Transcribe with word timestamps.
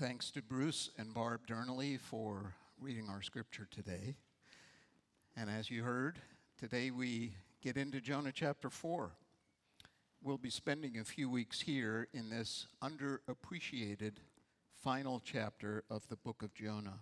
Thanks 0.00 0.30
to 0.30 0.42
Bruce 0.42 0.90
and 0.96 1.12
Barb 1.12 1.40
Durnley 1.48 1.98
for 1.98 2.54
reading 2.80 3.08
our 3.10 3.20
scripture 3.20 3.66
today. 3.68 4.14
And 5.36 5.50
as 5.50 5.72
you 5.72 5.82
heard, 5.82 6.20
today 6.56 6.92
we 6.92 7.32
get 7.64 7.76
into 7.76 8.00
Jonah 8.00 8.30
chapter 8.32 8.70
4. 8.70 9.10
We'll 10.22 10.38
be 10.38 10.50
spending 10.50 10.98
a 10.98 11.04
few 11.04 11.28
weeks 11.28 11.62
here 11.62 12.06
in 12.14 12.30
this 12.30 12.68
underappreciated 12.80 14.12
final 14.84 15.20
chapter 15.24 15.82
of 15.90 16.06
the 16.08 16.16
book 16.16 16.44
of 16.44 16.54
Jonah. 16.54 17.00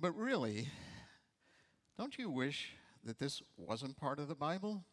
But 0.00 0.12
really, 0.12 0.68
don't 1.98 2.16
you 2.16 2.30
wish 2.30 2.74
that 3.02 3.18
this 3.18 3.42
wasn't 3.56 3.96
part 3.96 4.20
of 4.20 4.28
the 4.28 4.36
Bible? 4.36 4.84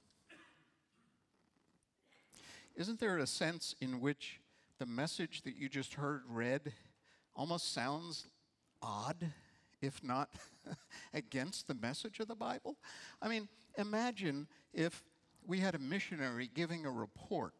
Isn't 2.75 2.99
there 2.99 3.19
a 3.19 3.27
sense 3.27 3.75
in 3.79 4.01
which 4.01 4.38
the 4.79 4.85
message 4.85 5.41
that 5.41 5.57
you 5.57 5.67
just 5.67 5.95
heard 5.95 6.23
read 6.27 6.71
almost 7.35 7.73
sounds 7.73 8.27
odd, 8.81 9.31
if 9.81 10.01
not 10.01 10.29
against 11.13 11.67
the 11.67 11.73
message 11.73 12.19
of 12.21 12.29
the 12.29 12.35
Bible? 12.35 12.77
I 13.21 13.27
mean, 13.27 13.49
imagine 13.77 14.47
if 14.73 15.03
we 15.45 15.59
had 15.59 15.75
a 15.75 15.79
missionary 15.79 16.49
giving 16.53 16.85
a 16.85 16.91
report, 16.91 17.55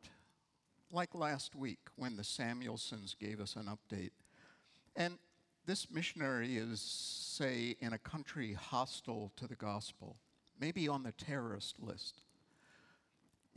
like 0.91 1.13
last 1.13 1.55
week 1.55 1.79
when 1.97 2.15
the 2.15 2.23
Samuelsons 2.23 3.15
gave 3.19 3.41
us 3.41 3.57
an 3.57 3.67
update. 3.67 4.11
And 4.95 5.17
this 5.65 5.91
missionary 5.91 6.55
is, 6.55 6.79
say, 6.79 7.75
in 7.81 7.91
a 7.91 7.97
country 7.97 8.53
hostile 8.53 9.33
to 9.35 9.45
the 9.45 9.55
gospel, 9.55 10.15
maybe 10.59 10.87
on 10.87 11.03
the 11.03 11.11
terrorist 11.11 11.81
list. 11.81 12.21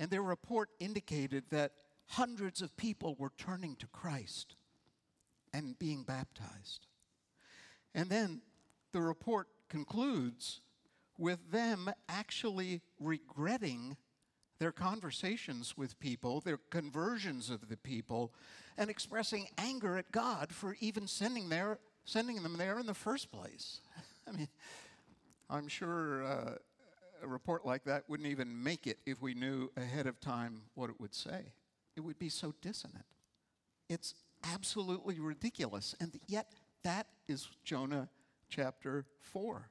And 0.01 0.10
their 0.10 0.23
report 0.23 0.71
indicated 0.80 1.45
that 1.51 1.73
hundreds 2.12 2.61
of 2.61 2.77
people 2.77 3.16
were 3.19 3.33
turning 3.39 3.75
to 3.77 3.87
Christ 3.87 4.55
and 5.55 5.79
being 5.79 6.02
baptized. 6.02 6.87
And 7.95 8.11
then 8.11 8.43
the 8.93 9.01
report 9.01 9.49
concludes 9.71 10.60
with 11.18 11.51
them 11.51 11.90
actually 12.10 12.83
regretting 13.01 13.96
their 14.59 14.73
conversations 14.73 15.77
with 15.77 15.99
people, 16.01 16.40
their 16.40 16.59
conversions 16.71 17.49
of 17.49 17.68
the 17.71 17.79
people, 17.79 18.35
and 18.77 18.90
expressing 18.90 19.49
anger 19.57 19.96
at 19.96 20.13
God 20.13 20.52
for 20.52 20.77
even 20.80 21.07
sending, 21.07 21.51
sending 22.05 22.43
them 22.43 22.59
there 22.59 22.79
in 22.79 22.87
the 22.87 22.95
first 22.95 23.33
place. 23.33 23.80
I 24.29 24.33
mean, 24.33 24.49
I'm 25.49 25.66
sure 25.66 26.24
uh, 26.24 26.55
a 27.23 27.27
report 27.27 27.65
like 27.65 27.85
that 27.85 28.05
wouldn't 28.09 28.29
even 28.29 28.63
make 28.63 28.87
it 28.87 28.99
if 29.07 29.23
we 29.23 29.33
knew 29.33 29.71
ahead 29.79 30.07
of 30.07 30.21
time 30.21 30.63
what 30.74 30.90
it 30.90 31.01
would 31.01 31.15
say 31.15 31.52
it 31.96 32.01
would 32.01 32.18
be 32.18 32.29
so 32.29 32.54
dissonant. 32.60 33.04
It's 33.88 34.15
absolutely 34.45 35.21
ridiculous. 35.21 35.95
And 36.01 36.18
yet, 36.26 36.52
that 36.84 37.07
is 37.29 37.49
Jonah 37.65 38.09
chapter 38.49 39.04
4. 39.21 39.68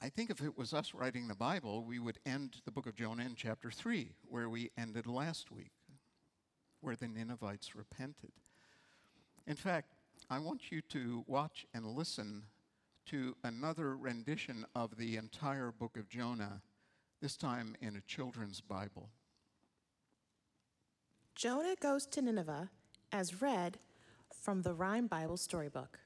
I 0.00 0.08
think 0.08 0.30
if 0.30 0.42
it 0.42 0.58
was 0.58 0.74
us 0.74 0.94
writing 0.94 1.28
the 1.28 1.34
Bible, 1.34 1.84
we 1.84 2.00
would 2.00 2.18
end 2.26 2.56
the 2.64 2.72
book 2.72 2.86
of 2.86 2.96
Jonah 2.96 3.24
in 3.24 3.36
chapter 3.36 3.70
3, 3.70 4.10
where 4.28 4.48
we 4.48 4.70
ended 4.76 5.06
last 5.06 5.52
week, 5.52 5.70
where 6.80 6.96
the 6.96 7.06
Ninevites 7.06 7.76
repented. 7.76 8.32
In 9.46 9.54
fact, 9.54 9.94
I 10.28 10.40
want 10.40 10.72
you 10.72 10.80
to 10.90 11.24
watch 11.28 11.66
and 11.72 11.86
listen 11.86 12.44
to 13.06 13.36
another 13.44 13.96
rendition 13.96 14.64
of 14.74 14.96
the 14.96 15.16
entire 15.16 15.70
book 15.70 15.96
of 15.96 16.08
Jonah, 16.08 16.62
this 17.20 17.36
time 17.36 17.76
in 17.80 17.96
a 17.96 18.00
children's 18.00 18.60
Bible. 18.60 19.10
Jonah 21.34 21.74
Goes 21.80 22.06
to 22.06 22.22
Nineveh, 22.22 22.68
as 23.10 23.40
read 23.40 23.78
from 24.32 24.62
the 24.62 24.74
Rhyme 24.74 25.06
Bible 25.06 25.38
Storybook. 25.38 25.98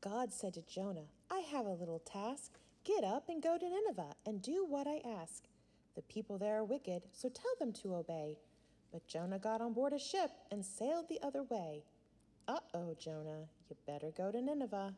God 0.00 0.32
said 0.32 0.54
to 0.54 0.62
Jonah, 0.62 1.08
I 1.30 1.40
have 1.40 1.66
a 1.66 1.72
little 1.74 1.98
task. 1.98 2.52
Get 2.84 3.04
up 3.04 3.28
and 3.28 3.42
go 3.42 3.58
to 3.58 3.68
Nineveh 3.68 4.14
and 4.24 4.40
do 4.40 4.64
what 4.66 4.86
I 4.86 5.02
ask. 5.20 5.44
The 5.94 6.02
people 6.02 6.38
there 6.38 6.56
are 6.56 6.64
wicked, 6.64 7.02
so 7.12 7.28
tell 7.28 7.52
them 7.60 7.72
to 7.82 7.96
obey. 7.96 8.38
But 8.92 9.06
Jonah 9.06 9.38
got 9.38 9.60
on 9.60 9.74
board 9.74 9.92
a 9.92 9.98
ship 9.98 10.30
and 10.50 10.64
sailed 10.64 11.08
the 11.08 11.20
other 11.22 11.42
way. 11.42 11.82
Uh 12.48 12.60
oh, 12.74 12.94
Jonah, 12.98 13.44
you 13.68 13.76
better 13.86 14.10
go 14.16 14.32
to 14.32 14.40
Nineveh. 14.40 14.94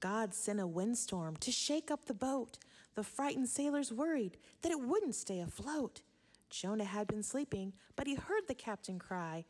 God 0.00 0.34
sent 0.34 0.60
a 0.60 0.66
windstorm 0.66 1.36
to 1.36 1.50
shake 1.50 1.90
up 1.90 2.04
the 2.04 2.14
boat. 2.14 2.58
The 2.96 3.04
frightened 3.04 3.48
sailors 3.48 3.92
worried 3.92 4.36
that 4.62 4.72
it 4.72 4.80
wouldn't 4.80 5.14
stay 5.14 5.40
afloat. 5.40 6.02
Jonah 6.50 6.84
had 6.84 7.06
been 7.06 7.22
sleeping, 7.22 7.72
but 7.94 8.08
he 8.08 8.14
heard 8.14 8.48
the 8.48 8.54
captain 8.54 8.98
cry, 8.98 9.44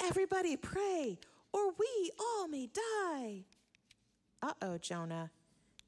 Everybody 0.00 0.56
pray, 0.56 1.18
or 1.52 1.72
we 1.72 2.10
all 2.20 2.46
may 2.48 2.68
die. 2.68 3.44
Uh 4.40 4.52
oh, 4.62 4.78
Jonah, 4.78 5.30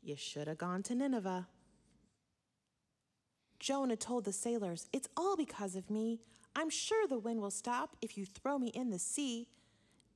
you 0.03 0.17
should 0.17 0.49
have 0.49 0.59
gone 0.59 0.83
to 0.85 0.95
Nineveh. 0.95 1.47
Jonah 3.61 3.97
told 3.97 4.25
the 4.25 4.33
sailors, 4.33 4.89
It's 4.93 5.09
all 5.17 5.37
because 5.37 5.77
of 5.77 5.91
me. 5.91 6.21
I'm 6.57 6.71
sure 6.71 7.07
the 7.07 7.19
wind 7.19 7.41
will 7.41 7.51
stop 7.51 7.97
if 8.03 8.19
you 8.19 8.27
throw 8.27 8.59
me 8.59 8.69
in 8.69 8.91
the 8.91 8.99
sea. 8.99 9.49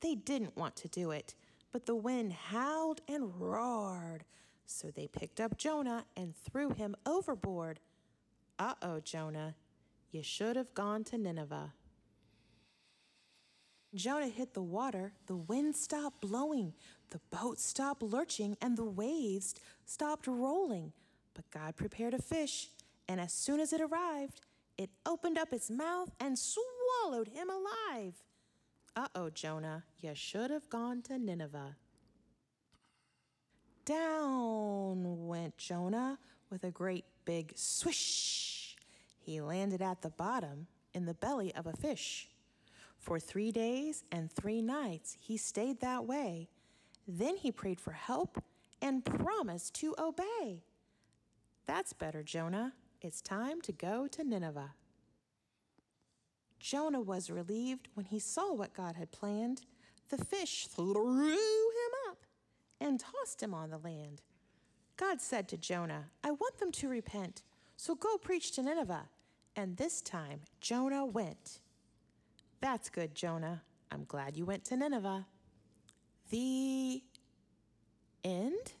They 0.01 0.15
didn't 0.15 0.57
want 0.57 0.75
to 0.77 0.87
do 0.87 1.11
it 1.11 1.35
but 1.71 1.85
the 1.85 1.95
wind 1.95 2.33
howled 2.33 3.01
and 3.07 3.39
roared. 3.39 4.23
So 4.71 4.91
they 4.91 5.07
picked 5.07 5.39
up 5.39 5.57
Jonah 5.57 6.05
and 6.15 6.35
threw 6.35 6.69
him 6.69 6.95
overboard. 7.03 7.79
Uh 8.59 8.75
oh, 8.83 8.99
Jonah, 8.99 9.55
you 10.11 10.21
should 10.21 10.55
have 10.55 10.75
gone 10.75 11.03
to 11.05 11.17
Nineveh. 11.17 11.73
Jonah 13.95 14.27
hit 14.27 14.53
the 14.53 14.61
water, 14.61 15.13
the 15.25 15.35
wind 15.35 15.75
stopped 15.75 16.21
blowing, 16.21 16.73
the 17.09 17.19
boat 17.31 17.59
stopped 17.59 18.03
lurching, 18.03 18.55
and 18.61 18.77
the 18.77 18.85
waves 18.85 19.55
stopped 19.85 20.27
rolling. 20.27 20.93
But 21.33 21.49
God 21.49 21.75
prepared 21.75 22.13
a 22.13 22.21
fish, 22.21 22.69
and 23.07 23.19
as 23.19 23.33
soon 23.33 23.59
as 23.59 23.73
it 23.73 23.81
arrived, 23.81 24.41
it 24.77 24.91
opened 25.03 25.39
up 25.39 25.51
its 25.51 25.71
mouth 25.71 26.11
and 26.19 26.37
swallowed 26.37 27.29
him 27.29 27.49
alive. 27.49 28.13
Uh 28.95 29.07
oh, 29.15 29.31
Jonah, 29.31 29.85
you 29.97 30.11
should 30.13 30.51
have 30.51 30.69
gone 30.69 31.01
to 31.01 31.17
Nineveh. 31.17 31.75
Down 33.89 35.25
went 35.27 35.57
Jonah 35.57 36.19
with 36.51 36.63
a 36.63 36.69
great 36.69 37.05
big 37.25 37.53
swish. 37.55 38.75
He 39.17 39.41
landed 39.41 39.81
at 39.81 40.03
the 40.03 40.11
bottom 40.11 40.67
in 40.93 41.07
the 41.07 41.15
belly 41.15 41.55
of 41.55 41.65
a 41.65 41.73
fish. 41.73 42.29
For 42.99 43.19
three 43.19 43.51
days 43.51 44.03
and 44.11 44.31
three 44.31 44.61
nights 44.61 45.17
he 45.19 45.37
stayed 45.37 45.81
that 45.81 46.05
way. 46.05 46.49
Then 47.07 47.35
he 47.35 47.51
prayed 47.51 47.81
for 47.81 47.93
help 47.93 48.43
and 48.79 49.03
promised 49.03 49.73
to 49.75 49.95
obey. 49.97 50.61
That's 51.65 51.93
better, 51.93 52.21
Jonah. 52.21 52.73
It's 53.01 53.23
time 53.23 53.59
to 53.61 53.71
go 53.71 54.05
to 54.05 54.23
Nineveh. 54.23 54.75
Jonah 56.59 57.01
was 57.01 57.31
relieved 57.31 57.87
when 57.95 58.05
he 58.05 58.19
saw 58.19 58.53
what 58.53 58.75
God 58.75 58.97
had 58.97 59.11
planned. 59.11 59.63
The 60.11 60.23
fish 60.23 60.67
threw 60.67 61.71
and 62.81 62.99
tossed 62.99 63.41
him 63.41 63.53
on 63.53 63.69
the 63.69 63.77
land. 63.77 64.21
God 64.97 65.21
said 65.21 65.47
to 65.49 65.57
Jonah, 65.57 66.09
I 66.23 66.31
want 66.31 66.57
them 66.57 66.71
to 66.73 66.89
repent, 66.89 67.41
so 67.77 67.95
go 67.95 68.17
preach 68.17 68.51
to 68.51 68.63
Nineveh. 68.63 69.07
And 69.55 69.77
this 69.77 70.01
time 70.01 70.41
Jonah 70.61 71.05
went. 71.05 71.59
That's 72.61 72.89
good, 72.89 73.15
Jonah. 73.15 73.61
I'm 73.91 74.05
glad 74.05 74.37
you 74.37 74.45
went 74.45 74.65
to 74.65 74.77
Nineveh. 74.77 75.25
The 76.29 77.01
end? 78.23 78.73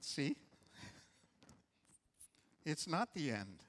See? 0.00 0.36
It's 2.64 2.86
not 2.88 3.14
the 3.14 3.30
end. 3.30 3.67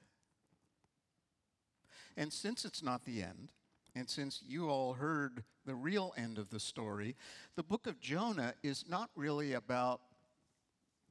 And 2.16 2.32
since 2.32 2.64
it's 2.64 2.82
not 2.82 3.04
the 3.04 3.22
end, 3.22 3.52
and 3.94 4.08
since 4.08 4.42
you 4.46 4.68
all 4.68 4.94
heard 4.94 5.44
the 5.66 5.74
real 5.74 6.14
end 6.16 6.38
of 6.38 6.50
the 6.50 6.60
story, 6.60 7.16
the 7.56 7.62
book 7.62 7.86
of 7.86 8.00
Jonah 8.00 8.54
is 8.62 8.84
not 8.88 9.10
really 9.14 9.52
about 9.52 10.00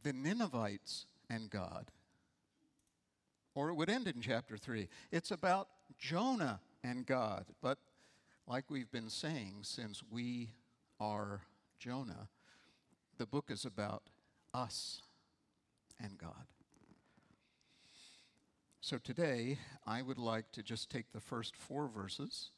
the 0.03 0.13
Ninevites 0.13 1.05
and 1.29 1.49
God. 1.49 1.91
Or 3.55 3.69
it 3.69 3.75
would 3.75 3.89
end 3.89 4.07
in 4.07 4.21
chapter 4.21 4.57
3. 4.57 4.87
It's 5.11 5.31
about 5.31 5.67
Jonah 5.97 6.61
and 6.83 7.05
God. 7.05 7.45
But 7.61 7.77
like 8.47 8.65
we've 8.69 8.91
been 8.91 9.09
saying 9.09 9.59
since 9.63 10.01
we 10.09 10.49
are 10.99 11.41
Jonah, 11.79 12.29
the 13.17 13.25
book 13.25 13.49
is 13.49 13.65
about 13.65 14.03
us 14.53 15.01
and 16.01 16.17
God. 16.17 16.58
So 18.81 18.97
today, 18.97 19.57
I 19.85 20.01
would 20.01 20.17
like 20.17 20.53
to 20.53 20.63
just 20.63 20.89
take 20.89 21.11
the 21.11 21.19
first 21.19 21.53
four 21.57 21.89
verses 21.89 22.51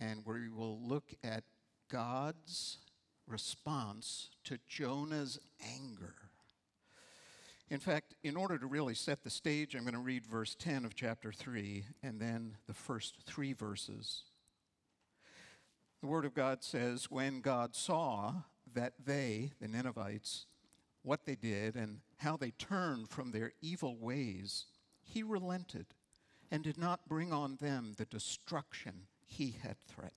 and 0.00 0.24
we 0.24 0.48
will 0.48 0.80
look 0.80 1.12
at 1.22 1.44
God's 1.90 2.78
response 3.26 4.30
to 4.44 4.58
Jonah's 4.66 5.38
anger. 5.76 6.14
In 7.68 7.78
fact, 7.78 8.14
in 8.22 8.36
order 8.36 8.56
to 8.56 8.66
really 8.66 8.94
set 8.94 9.22
the 9.22 9.28
stage, 9.28 9.74
I'm 9.74 9.82
going 9.82 9.92
to 9.92 10.00
read 10.00 10.24
verse 10.24 10.54
10 10.54 10.86
of 10.86 10.94
chapter 10.94 11.30
3 11.30 11.84
and 12.02 12.18
then 12.18 12.56
the 12.66 12.72
first 12.72 13.16
three 13.26 13.52
verses. 13.52 14.22
The 16.00 16.06
Word 16.06 16.24
of 16.24 16.32
God 16.32 16.64
says, 16.64 17.10
When 17.10 17.42
God 17.42 17.74
saw 17.74 18.32
that 18.72 18.94
they, 19.04 19.52
the 19.60 19.68
Ninevites, 19.68 20.46
what 21.02 21.26
they 21.26 21.34
did 21.34 21.74
and 21.74 21.98
how 22.16 22.38
they 22.38 22.52
turned 22.52 23.10
from 23.10 23.32
their 23.32 23.52
evil 23.60 23.98
ways, 23.98 24.64
he 25.08 25.22
relented 25.22 25.86
and 26.50 26.62
did 26.62 26.78
not 26.78 27.08
bring 27.08 27.32
on 27.32 27.56
them 27.56 27.94
the 27.96 28.04
destruction 28.04 29.06
he 29.26 29.56
had 29.62 29.76
threatened. 29.80 30.12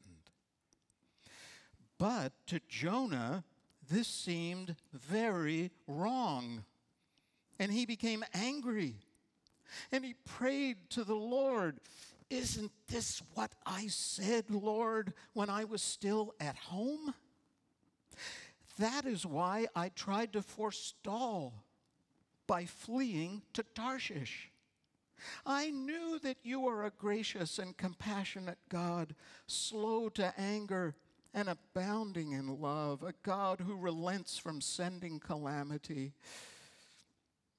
But 1.97 2.33
to 2.47 2.59
Jonah, 2.67 3.43
this 3.89 4.07
seemed 4.07 4.75
very 4.93 5.71
wrong. 5.87 6.63
And 7.59 7.71
he 7.71 7.85
became 7.85 8.23
angry. 8.33 8.95
And 9.91 10.03
he 10.03 10.15
prayed 10.25 10.77
to 10.91 11.03
the 11.03 11.15
Lord, 11.15 11.79
Isn't 12.29 12.71
this 12.87 13.21
what 13.35 13.51
I 13.65 13.87
said, 13.87 14.49
Lord, 14.49 15.13
when 15.33 15.49
I 15.49 15.65
was 15.65 15.81
still 15.81 16.33
at 16.39 16.55
home? 16.55 17.13
That 18.79 19.05
is 19.05 19.25
why 19.25 19.67
I 19.75 19.89
tried 19.89 20.33
to 20.33 20.41
forestall 20.41 21.53
by 22.47 22.65
fleeing 22.65 23.43
to 23.53 23.63
Tarshish. 23.75 24.50
I 25.45 25.69
knew 25.69 26.19
that 26.19 26.37
you 26.43 26.67
are 26.67 26.85
a 26.85 26.91
gracious 26.91 27.59
and 27.59 27.75
compassionate 27.77 28.59
God, 28.69 29.15
slow 29.47 30.09
to 30.09 30.33
anger 30.39 30.95
and 31.33 31.49
abounding 31.49 32.31
in 32.31 32.59
love, 32.59 33.03
a 33.03 33.13
God 33.23 33.61
who 33.61 33.75
relents 33.75 34.37
from 34.37 34.61
sending 34.61 35.19
calamity. 35.19 36.13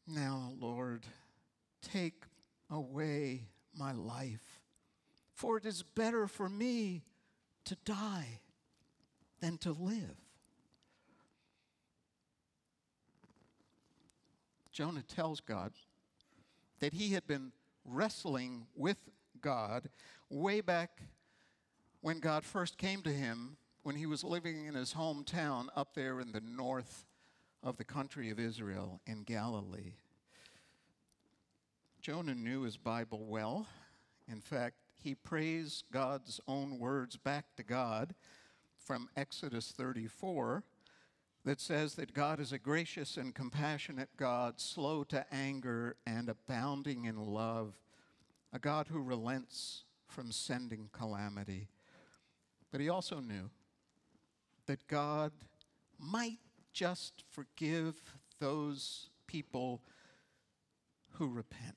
Now, 0.07 0.53
Lord, 0.61 1.05
take 1.81 2.25
away 2.71 3.49
my 3.75 3.93
life, 3.93 4.61
for 5.35 5.57
it 5.57 5.65
is 5.65 5.83
better 5.83 6.27
for 6.27 6.49
me 6.49 7.03
to 7.65 7.77
die 7.85 8.41
than 9.41 9.59
to 9.59 9.73
live. 9.73 10.17
Jonah 14.73 15.03
tells 15.03 15.41
God 15.41 15.73
that 16.83 16.95
he 16.95 17.13
had 17.13 17.25
been 17.29 17.53
wrestling 17.85 18.67
with 18.75 18.97
God 19.41 19.89
way 20.29 20.61
back 20.61 21.01
when 22.01 22.19
God 22.19 22.45
first 22.45 22.77
came 22.77 23.03
to 23.03 23.13
him 23.13 23.57
when 23.85 23.95
he 23.95 24.05
was 24.05 24.25
living 24.25 24.67
in 24.67 24.75
his 24.75 24.93
hometown 24.93 25.69
up 25.77 25.95
there 25.95 26.19
in 26.19 26.33
the 26.33 26.41
north 26.41 27.05
of 27.63 27.77
the 27.77 27.85
country 27.85 28.31
of 28.31 28.41
Israel 28.41 29.01
in 29.07 29.23
Galilee. 29.23 29.93
Jonah 32.01 32.35
knew 32.35 32.63
his 32.63 32.77
Bible 32.77 33.27
well. 33.27 33.69
In 34.29 34.41
fact, 34.41 34.75
he 35.01 35.15
praised 35.15 35.85
God's 35.93 36.41
own 36.49 36.81
words 36.81 37.17
back 37.17 37.45
to 37.59 37.63
God 37.63 38.13
from 38.77 39.09
Exodus 39.17 39.71
34 39.71 40.65
that 41.45 41.61
says 41.61 41.95
that 41.95 42.15
God 42.15 42.39
is 42.39 42.53
a 42.53 42.59
gracious 42.59 43.17
and 43.17 43.35
compassionate 43.35 44.11
God, 44.17 44.61
slow 44.61 45.03
to 45.05 45.27
anger 45.33 45.97
and 46.07 46.29
abounding 46.29 47.05
in 47.05 47.17
love, 47.17 47.75
a 48.53 48.59
God 48.59 48.87
who 48.89 49.03
relents 49.03 49.85
from 50.07 50.31
sending 50.31 50.89
calamity. 50.93 51.69
But 52.71 52.81
he 52.81 52.89
also 52.89 53.19
knew 53.19 53.51
that 54.67 54.87
God 54.87 55.33
might 55.99 56.39
just 56.73 57.25
forgive 57.31 58.01
those 58.39 59.11
people 59.27 59.83
who 61.13 61.29
repent. 61.29 61.77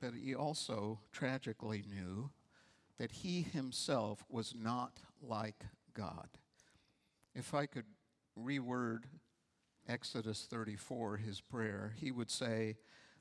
But 0.00 0.14
he 0.14 0.34
also 0.34 1.00
tragically 1.12 1.84
knew 1.86 2.30
that 2.98 3.12
he 3.12 3.42
himself 3.42 4.24
was 4.28 4.54
not 4.58 5.00
like 5.22 5.64
God. 5.94 6.28
If 7.34 7.54
I 7.54 7.66
could 7.66 7.86
reword 8.38 9.04
Exodus 9.88 10.46
34, 10.48 11.18
his 11.18 11.40
prayer, 11.40 11.94
he 11.96 12.10
would 12.10 12.30
say, 12.30 12.76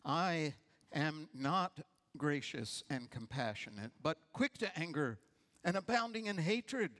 I 0.05 0.53
am 0.93 1.29
not 1.33 1.79
gracious 2.17 2.83
and 2.89 3.09
compassionate, 3.09 3.91
but 4.01 4.17
quick 4.33 4.57
to 4.59 4.79
anger 4.79 5.19
and 5.63 5.75
abounding 5.75 6.25
in 6.27 6.37
hatred. 6.37 6.91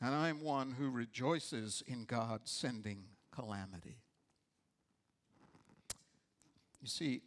And 0.00 0.14
I 0.14 0.28
am 0.28 0.40
one 0.40 0.72
who 0.72 0.90
rejoices 0.90 1.82
in 1.86 2.04
God 2.04 2.42
sending 2.44 3.04
calamity. 3.30 3.98
You 6.80 6.88
see, 6.88 7.22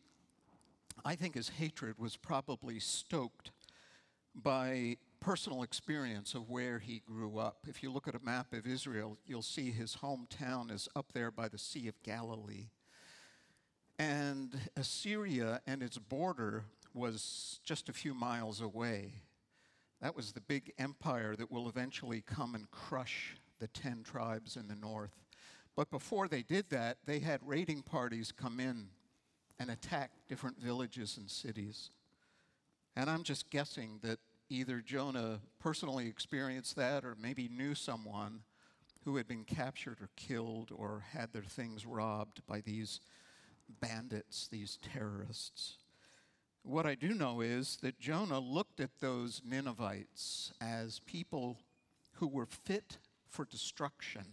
I 1.06 1.16
think 1.16 1.36
his 1.36 1.50
hatred 1.50 1.98
was 1.98 2.18
probably 2.18 2.80
stoked 2.80 3.52
by 4.34 4.98
personal 5.26 5.64
experience 5.64 6.36
of 6.36 6.52
where 6.52 6.78
he 6.78 7.02
grew 7.04 7.40
up. 7.40 7.66
If 7.68 7.82
you 7.82 7.92
look 7.92 8.08
at 8.08 8.14
a 8.14 8.24
map 8.24 8.54
of 8.54 8.68
Israel, 8.68 9.18
you'll 9.26 9.42
see 9.42 9.72
his 9.72 9.98
hometown 10.04 10.70
is 10.70 10.88
up 10.96 11.14
there 11.14 11.32
by 11.32 11.48
the 11.48 11.58
Sea 11.58 11.88
of 11.88 11.96
Galilee. 12.04 12.68
And 13.98 14.56
Assyria 14.78 15.62
and 15.66 15.82
its 15.82 15.98
border 15.98 16.66
was 16.94 17.60
just 17.64 17.90
a 17.90 17.94
few 17.94 18.14
miles 18.14 18.62
away. 18.62 19.14
That 20.00 20.16
was 20.16 20.32
the 20.32 20.42
big 20.42 20.72
empire 20.78 21.36
that 21.36 21.52
will 21.52 21.68
eventually 21.68 22.22
come 22.22 22.54
and 22.54 22.70
crush 22.70 23.36
the 23.58 23.68
10 23.68 24.04
tribes 24.04 24.56
in 24.56 24.68
the 24.68 24.76
north. 24.76 25.16
But 25.76 25.90
before 25.90 26.28
they 26.28 26.44
did 26.44 26.70
that, 26.70 26.98
they 27.08 27.18
had 27.18 27.40
raiding 27.44 27.82
parties 27.82 28.32
come 28.32 28.60
in 28.60 28.90
and 29.58 29.72
attack 29.72 30.12
different 30.30 30.62
villages 30.62 31.18
and 31.18 31.32
cities. 31.32 31.90
And 32.96 33.10
I'm 33.10 33.24
just 33.24 33.50
guessing 33.50 33.98
that 34.04 34.20
either 34.50 34.82
Jonah 34.82 35.40
personally 35.60 36.08
experienced 36.08 36.76
that 36.76 37.04
or 37.04 37.16
maybe 37.20 37.48
knew 37.48 37.76
someone 37.76 38.42
who 39.04 39.18
had 39.18 39.28
been 39.28 39.44
captured 39.44 40.02
or 40.02 40.10
killed 40.16 40.72
or 40.76 41.06
had 41.14 41.32
their 41.32 41.44
things 41.44 41.86
robbed 41.86 42.42
by 42.48 42.62
these 42.62 43.00
bandits, 43.80 44.48
these 44.48 44.78
terrorists. 44.82 45.78
What 46.64 46.88
I 46.88 46.96
do 46.96 47.14
know 47.14 47.42
is 47.42 47.78
that 47.84 48.00
Jonah 48.00 48.40
looked 48.40 48.80
at 48.80 49.00
those 49.00 49.42
Ninevites 49.46 50.52
as 50.60 51.00
people 51.06 51.60
who 52.14 52.28
were 52.28 52.48
fit 52.48 52.98
for 53.30 53.46
destruction. 53.46 54.26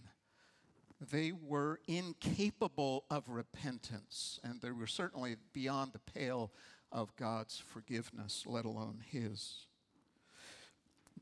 They 1.10 1.32
were 1.32 1.80
incapable 1.86 3.04
of 3.10 3.28
repentance, 3.28 4.40
and 4.42 4.62
they 4.62 4.70
were 4.70 4.86
certainly 4.86 5.36
beyond 5.52 5.92
the 5.92 5.98
pale 5.98 6.52
of 6.90 7.14
God's 7.16 7.58
forgiveness, 7.58 8.44
let 8.46 8.64
alone 8.64 9.02
his. 9.04 9.66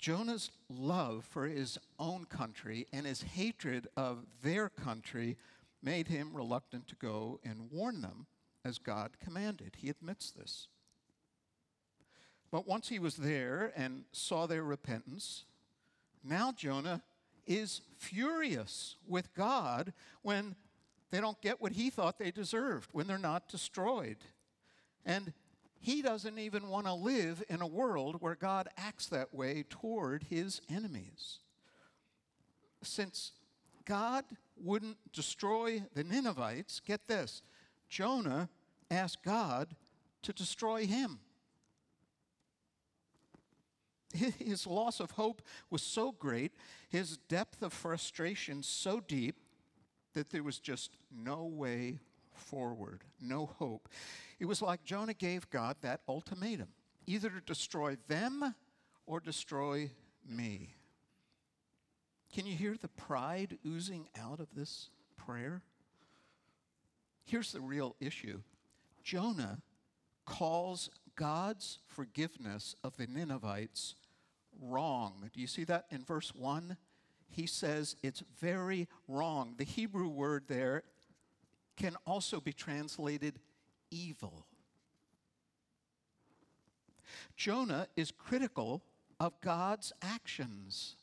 Jonah's 0.01 0.51
love 0.69 1.27
for 1.31 1.47
his 1.47 1.79
own 1.99 2.25
country 2.25 2.87
and 2.93 3.07
his 3.07 3.23
hatred 3.23 3.87
of 3.97 4.25
their 4.43 4.69
country 4.69 5.37
made 5.83 6.09
him 6.09 6.31
reluctant 6.33 6.89
to 6.89 6.97
go 6.97 7.39
and 7.45 7.71
warn 7.71 8.01
them 8.01 8.27
as 8.65 8.79
God 8.79 9.13
commanded. 9.23 9.77
He 9.79 9.91
admits 9.91 10.31
this. 10.31 10.69
But 12.51 12.67
once 12.67 12.89
he 12.89 12.99
was 12.99 13.17
there 13.17 13.73
and 13.77 14.05
saw 14.13 14.47
their 14.47 14.65
repentance, 14.65 15.45
now 16.25 16.53
Jonah 16.53 17.03
is 17.47 17.81
furious 17.97 18.97
with 19.07 19.35
God 19.35 19.93
when 20.23 20.57
they 21.11 21.21
don't 21.21 21.41
get 21.41 21.61
what 21.61 21.73
he 21.73 21.91
thought 21.91 22.19
they 22.19 22.31
deserved, 22.31 22.91
when 22.93 23.07
they're 23.07 23.19
not 23.19 23.49
destroyed. 23.49 24.19
And 25.05 25.33
he 25.81 26.03
doesn't 26.03 26.39
even 26.39 26.69
want 26.69 26.87
to 26.87 26.93
live 26.93 27.43
in 27.49 27.63
a 27.63 27.67
world 27.67 28.17
where 28.21 28.35
God 28.35 28.69
acts 28.77 29.07
that 29.07 29.35
way 29.35 29.65
toward 29.69 30.25
his 30.25 30.61
enemies. 30.71 31.39
Since 32.83 33.33
God 33.87 34.25
wouldn't 34.63 34.99
destroy 35.13 35.83
the 35.95 36.05
Ninevites, 36.05 36.81
get 36.81 37.09
this 37.09 37.43
Jonah 37.89 38.51
asked 38.91 39.25
God 39.25 39.75
to 40.23 40.33
destroy 40.35 40.87
him. 40.87 41.19
His 44.13 44.67
loss 44.67 45.01
of 45.01 45.13
hope 45.13 45.41
was 45.71 45.83
so 45.83 46.13
great, 46.13 46.53
his 46.89 47.17
depth 47.17 47.63
of 47.63 47.73
frustration 47.73 48.63
so 48.63 49.01
deep, 49.01 49.37
that 50.15 50.31
there 50.31 50.43
was 50.43 50.59
just 50.59 50.97
no 51.11 51.45
way 51.45 52.01
forward, 52.35 53.05
no 53.21 53.47
hope. 53.47 53.89
It 54.41 54.47
was 54.47 54.63
like 54.63 54.85
Jonah 54.85 55.15
gave 55.15 55.49
God 55.51 55.77
that 55.83 56.01
ultimatum 56.09 56.69
either 57.07 57.29
to 57.29 57.41
destroy 57.41 57.97
them 58.09 58.55
or 59.07 59.21
destroy 59.21 59.91
me. 60.27 60.75
Can 62.33 62.47
you 62.47 62.57
hear 62.57 62.77
the 62.81 62.89
pride 62.89 63.59
oozing 63.67 64.09
out 64.19 64.41
of 64.41 64.49
this 64.55 64.89
prayer? 65.17 65.63
Here's 67.25 67.53
the 67.53 67.61
real 67.61 67.97
issue 68.01 68.41
Jonah 69.05 69.61
calls 70.25 70.89
God's 71.17 71.81
forgiveness 71.87 72.75
of 72.83 72.97
the 72.97 73.07
Ninevites 73.07 73.95
wrong. 74.61 75.29
Do 75.33 75.41
you 75.41 75.47
see 75.47 75.65
that 75.65 75.87
in 75.91 76.05
verse 76.05 76.35
1? 76.35 76.77
He 77.29 77.47
says 77.47 77.97
it's 78.03 78.23
very 78.41 78.89
wrong. 79.07 79.55
The 79.59 79.65
Hebrew 79.65 80.09
word 80.09 80.45
there 80.49 80.83
can 81.77 81.97
also 82.07 82.41
be 82.41 82.53
translated 82.53 83.39
evil. 83.91 84.47
Jonah 87.37 87.87
is 87.97 88.11
critical 88.11 88.83
of 89.19 89.41
God's 89.41 89.93
actions. 90.03 90.97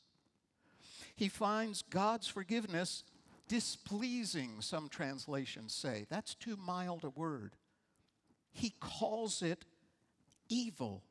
He 1.16 1.30
finds 1.30 1.82
God's 1.82 2.28
forgiveness 2.28 3.04
displeasing, 3.48 4.62
some 4.62 4.90
translations 4.90 5.74
say. 5.74 6.06
That's 6.10 6.36
too 6.36 6.58
mild 6.58 7.04
a 7.04 7.10
word. 7.10 7.56
He 8.52 8.74
calls 8.80 9.42
it 9.42 9.66
evil. 10.50 11.04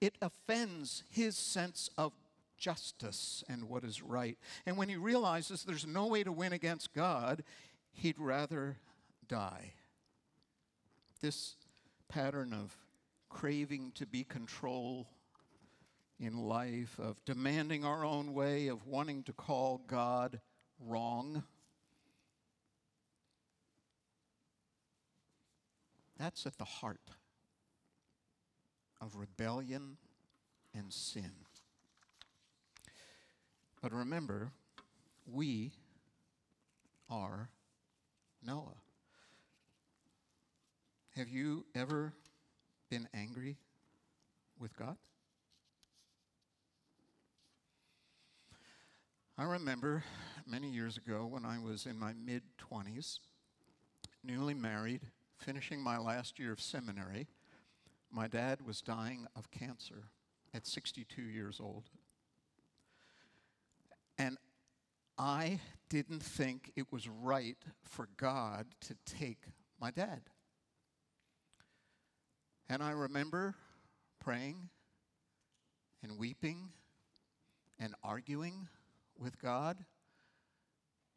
It 0.00 0.16
offends 0.20 1.04
his 1.10 1.36
sense 1.36 1.90
of 1.96 2.12
justice 2.56 3.44
and 3.48 3.68
what 3.68 3.84
is 3.84 4.02
right. 4.02 4.36
And 4.66 4.76
when 4.76 4.88
he 4.88 4.96
realizes 4.96 5.64
there's 5.64 5.86
no 5.86 6.06
way 6.06 6.24
to 6.24 6.32
win 6.32 6.52
against 6.52 6.92
God, 6.92 7.44
he'd 7.92 8.18
rather 8.18 8.78
die. 9.28 9.72
This 11.20 11.56
pattern 12.08 12.52
of 12.52 12.76
craving 13.28 13.92
to 13.96 14.06
be 14.06 14.24
control 14.24 15.08
in 16.20 16.36
life, 16.36 16.98
of 16.98 17.24
demanding 17.24 17.84
our 17.84 18.04
own 18.04 18.34
way, 18.34 18.68
of 18.68 18.86
wanting 18.86 19.22
to 19.24 19.32
call 19.32 19.82
God 19.86 20.40
wrong. 20.80 21.42
That's 26.18 26.46
at 26.46 26.58
the 26.58 26.64
heart 26.64 27.10
of 29.00 29.16
rebellion 29.16 29.96
and 30.74 30.92
sin. 30.92 31.30
But 33.80 33.92
remember, 33.92 34.50
we 35.26 35.72
are 37.08 37.50
Noah. 38.44 38.74
Have 41.18 41.28
you 41.28 41.66
ever 41.74 42.12
been 42.88 43.08
angry 43.12 43.56
with 44.56 44.76
God? 44.76 44.96
I 49.36 49.42
remember 49.42 50.04
many 50.46 50.70
years 50.70 50.96
ago 50.96 51.26
when 51.26 51.44
I 51.44 51.58
was 51.58 51.86
in 51.86 51.98
my 51.98 52.12
mid 52.12 52.44
20s, 52.70 53.18
newly 54.22 54.54
married, 54.54 55.00
finishing 55.36 55.82
my 55.82 55.98
last 55.98 56.38
year 56.38 56.52
of 56.52 56.60
seminary. 56.60 57.26
My 58.12 58.28
dad 58.28 58.64
was 58.64 58.80
dying 58.80 59.26
of 59.34 59.50
cancer 59.50 60.10
at 60.54 60.68
62 60.68 61.20
years 61.20 61.58
old. 61.60 61.90
And 64.18 64.36
I 65.18 65.58
didn't 65.88 66.22
think 66.22 66.70
it 66.76 66.92
was 66.92 67.08
right 67.08 67.58
for 67.82 68.08
God 68.16 68.66
to 68.82 68.94
take 69.04 69.46
my 69.80 69.90
dad. 69.90 70.20
And 72.68 72.82
I 72.82 72.90
remember 72.90 73.54
praying 74.20 74.68
and 76.02 76.18
weeping 76.18 76.68
and 77.78 77.94
arguing 78.02 78.68
with 79.18 79.40
God, 79.40 79.84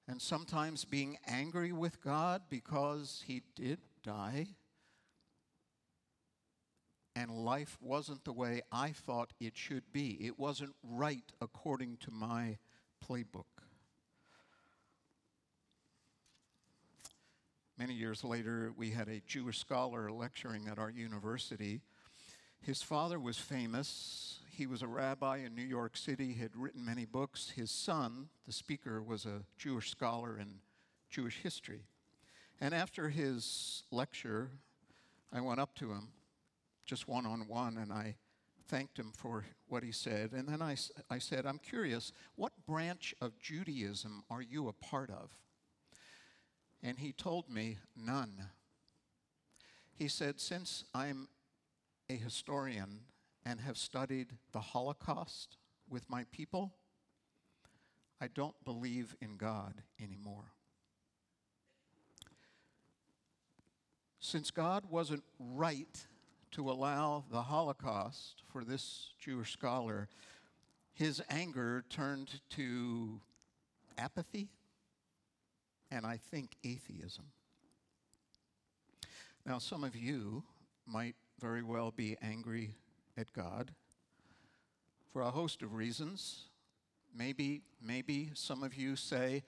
and 0.07 0.21
sometimes 0.21 0.85
being 0.85 1.17
angry 1.27 1.71
with 1.71 2.01
God 2.01 2.43
because 2.49 3.23
he 3.25 3.41
did 3.55 3.79
die, 4.03 4.47
and 7.15 7.31
life 7.31 7.77
wasn't 7.81 8.23
the 8.23 8.33
way 8.33 8.61
I 8.71 8.91
thought 8.91 9.33
it 9.39 9.57
should 9.57 9.91
be. 9.91 10.17
It 10.21 10.39
wasn't 10.39 10.73
right 10.83 11.31
according 11.41 11.97
to 11.97 12.11
my 12.11 12.57
playbook. 13.05 13.43
Many 17.81 17.95
years 17.95 18.23
later, 18.23 18.71
we 18.77 18.91
had 18.91 19.07
a 19.07 19.23
Jewish 19.25 19.57
scholar 19.57 20.11
lecturing 20.11 20.67
at 20.67 20.77
our 20.77 20.91
university. 20.91 21.81
His 22.61 22.83
father 22.83 23.19
was 23.19 23.39
famous 23.39 24.37
he 24.51 24.67
was 24.67 24.83
a 24.83 24.87
rabbi 24.87 25.37
in 25.37 25.55
New 25.55 25.63
York 25.63 25.97
City, 25.97 26.33
had 26.33 26.55
written 26.55 26.85
many 26.85 27.05
books. 27.05 27.49
His 27.55 27.71
son, 27.71 28.29
the 28.45 28.51
speaker, 28.53 29.01
was 29.01 29.25
a 29.25 29.41
Jewish 29.57 29.89
scholar 29.89 30.37
in 30.37 30.59
Jewish 31.09 31.39
history. 31.41 31.81
And 32.59 32.75
after 32.75 33.09
his 33.09 33.81
lecture, 33.89 34.51
I 35.33 35.41
went 35.41 35.59
up 35.59 35.73
to 35.77 35.89
him, 35.89 36.09
just 36.85 37.07
one 37.07 37.25
on 37.25 37.47
one, 37.47 37.79
and 37.79 37.91
I 37.91 38.17
thanked 38.67 38.99
him 38.99 39.11
for 39.17 39.45
what 39.69 39.81
he 39.81 39.91
said. 39.91 40.33
And 40.33 40.47
then 40.47 40.61
I, 40.61 40.75
I 41.09 41.17
said, 41.17 41.47
I'm 41.47 41.57
curious, 41.57 42.13
what 42.35 42.53
branch 42.67 43.15
of 43.19 43.39
Judaism 43.39 44.23
are 44.29 44.43
you 44.43 44.67
a 44.67 44.73
part 44.73 45.09
of? 45.09 45.35
And 46.83 46.99
he 46.99 47.11
told 47.11 47.49
me, 47.49 47.77
none. 47.95 48.49
He 49.93 50.07
said, 50.07 50.39
Since 50.39 50.83
I'm 50.95 51.27
a 52.09 52.15
historian 52.15 53.01
and 53.45 53.59
have 53.59 53.77
studied 53.77 54.33
the 54.51 54.59
Holocaust 54.59 55.57
with 55.89 56.09
my 56.09 56.25
people, 56.31 56.73
I 58.19 58.27
don't 58.27 58.55
believe 58.65 59.15
in 59.21 59.37
God 59.37 59.75
anymore. 60.01 60.53
Since 64.19 64.51
God 64.51 64.85
wasn't 64.89 65.23
right 65.39 66.05
to 66.51 66.69
allow 66.69 67.23
the 67.31 67.41
Holocaust 67.43 68.43
for 68.51 68.63
this 68.63 69.09
Jewish 69.19 69.51
scholar, 69.51 70.09
his 70.93 71.21
anger 71.29 71.83
turned 71.89 72.41
to 72.51 73.21
apathy 73.97 74.49
and 75.91 76.05
I 76.05 76.17
think 76.17 76.55
atheism. 76.63 77.25
Now, 79.45 79.59
some 79.59 79.83
of 79.83 79.95
you 79.95 80.43
might 80.85 81.15
very 81.39 81.63
well 81.63 81.91
be 81.91 82.17
angry 82.21 82.75
at 83.17 83.33
God 83.33 83.71
for 85.11 85.21
a 85.21 85.31
host 85.31 85.61
of 85.61 85.73
reasons. 85.73 86.45
Maybe, 87.15 87.61
maybe 87.81 88.31
some 88.33 88.63
of 88.63 88.75
you 88.75 88.95
say, 88.95 89.43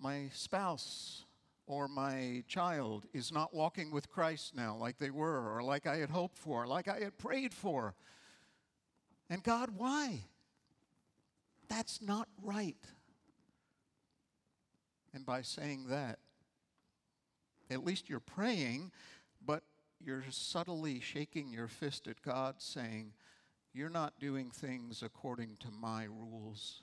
my 0.00 0.30
spouse 0.32 1.24
or 1.66 1.88
my 1.88 2.42
child 2.48 3.06
is 3.12 3.30
not 3.30 3.54
walking 3.54 3.90
with 3.90 4.10
Christ 4.10 4.54
now 4.56 4.76
like 4.76 4.98
they 4.98 5.10
were, 5.10 5.54
or 5.54 5.62
like 5.62 5.86
I 5.86 5.96
had 5.96 6.10
hoped 6.10 6.36
for, 6.36 6.66
like 6.66 6.88
I 6.88 6.98
had 7.00 7.16
prayed 7.16 7.54
for. 7.54 7.94
And 9.30 9.42
God, 9.42 9.70
why? 9.76 10.24
That's 11.68 12.02
not 12.02 12.28
right. 12.42 12.76
And 15.14 15.24
by 15.24 15.42
saying 15.42 15.86
that, 15.88 16.18
at 17.70 17.84
least 17.84 18.08
you're 18.08 18.20
praying, 18.20 18.90
but 19.44 19.62
you're 20.04 20.24
subtly 20.30 21.00
shaking 21.00 21.52
your 21.52 21.68
fist 21.68 22.08
at 22.08 22.20
God, 22.20 22.56
saying, 22.58 23.12
You're 23.72 23.88
not 23.88 24.18
doing 24.18 24.50
things 24.50 25.02
according 25.02 25.56
to 25.60 25.68
my 25.70 26.04
rules. 26.04 26.82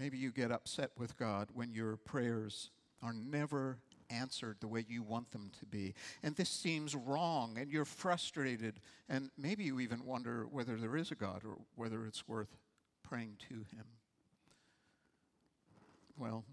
Maybe 0.00 0.18
you 0.18 0.32
get 0.32 0.50
upset 0.50 0.90
with 0.98 1.16
God 1.16 1.48
when 1.54 1.72
your 1.72 1.96
prayers 1.96 2.70
are 3.02 3.12
never 3.12 3.78
answered 4.10 4.56
the 4.60 4.66
way 4.66 4.84
you 4.88 5.02
want 5.02 5.30
them 5.30 5.50
to 5.60 5.66
be. 5.66 5.94
And 6.22 6.34
this 6.34 6.50
seems 6.50 6.94
wrong, 6.94 7.56
and 7.58 7.70
you're 7.70 7.84
frustrated, 7.84 8.80
and 9.08 9.30
maybe 9.38 9.64
you 9.64 9.78
even 9.80 10.04
wonder 10.04 10.46
whether 10.50 10.76
there 10.76 10.96
is 10.96 11.10
a 11.10 11.14
God 11.14 11.42
or 11.44 11.58
whether 11.76 12.06
it's 12.06 12.26
worth 12.26 12.56
praying 13.02 13.36
to 13.48 13.54
Him. 13.54 13.84
Well, 16.16 16.44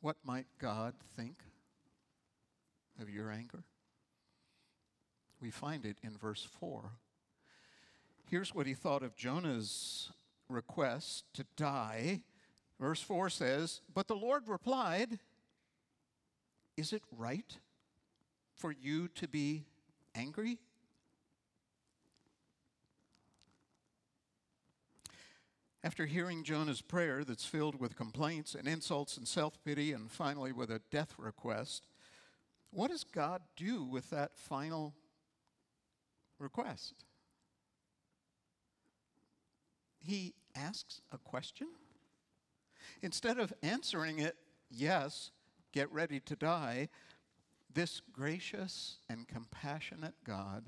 what 0.00 0.16
might 0.24 0.46
God 0.58 0.94
think 1.16 1.36
of 3.00 3.08
your 3.08 3.30
anger? 3.30 3.62
We 5.40 5.50
find 5.50 5.84
it 5.84 5.96
in 6.02 6.16
verse 6.16 6.46
4. 6.60 6.92
Here's 8.28 8.54
what 8.54 8.66
he 8.66 8.74
thought 8.74 9.02
of 9.02 9.16
Jonah's 9.16 10.10
request 10.48 11.24
to 11.34 11.44
die. 11.56 12.22
Verse 12.80 13.00
4 13.00 13.30
says, 13.30 13.80
But 13.92 14.08
the 14.08 14.16
Lord 14.16 14.48
replied, 14.48 15.18
Is 16.76 16.92
it 16.92 17.02
right 17.16 17.58
for 18.54 18.72
you 18.72 19.08
to 19.08 19.28
be 19.28 19.64
angry? 20.14 20.58
After 25.84 26.06
hearing 26.06 26.44
Jonah's 26.44 26.80
prayer 26.80 27.24
that's 27.24 27.44
filled 27.44 27.80
with 27.80 27.96
complaints 27.96 28.54
and 28.54 28.68
insults 28.68 29.16
and 29.16 29.26
self 29.26 29.62
pity, 29.64 29.92
and 29.92 30.10
finally 30.10 30.52
with 30.52 30.70
a 30.70 30.80
death 30.90 31.14
request, 31.18 31.86
what 32.70 32.90
does 32.90 33.04
God 33.04 33.42
do 33.56 33.82
with 33.82 34.08
that 34.10 34.36
final 34.36 34.94
request? 36.38 36.94
He 39.98 40.34
asks 40.54 41.00
a 41.10 41.18
question. 41.18 41.68
Instead 43.02 43.38
of 43.38 43.52
answering 43.62 44.20
it, 44.20 44.36
yes, 44.70 45.30
get 45.72 45.92
ready 45.92 46.20
to 46.20 46.36
die, 46.36 46.88
this 47.74 48.00
gracious 48.12 48.98
and 49.08 49.26
compassionate 49.26 50.14
God 50.24 50.64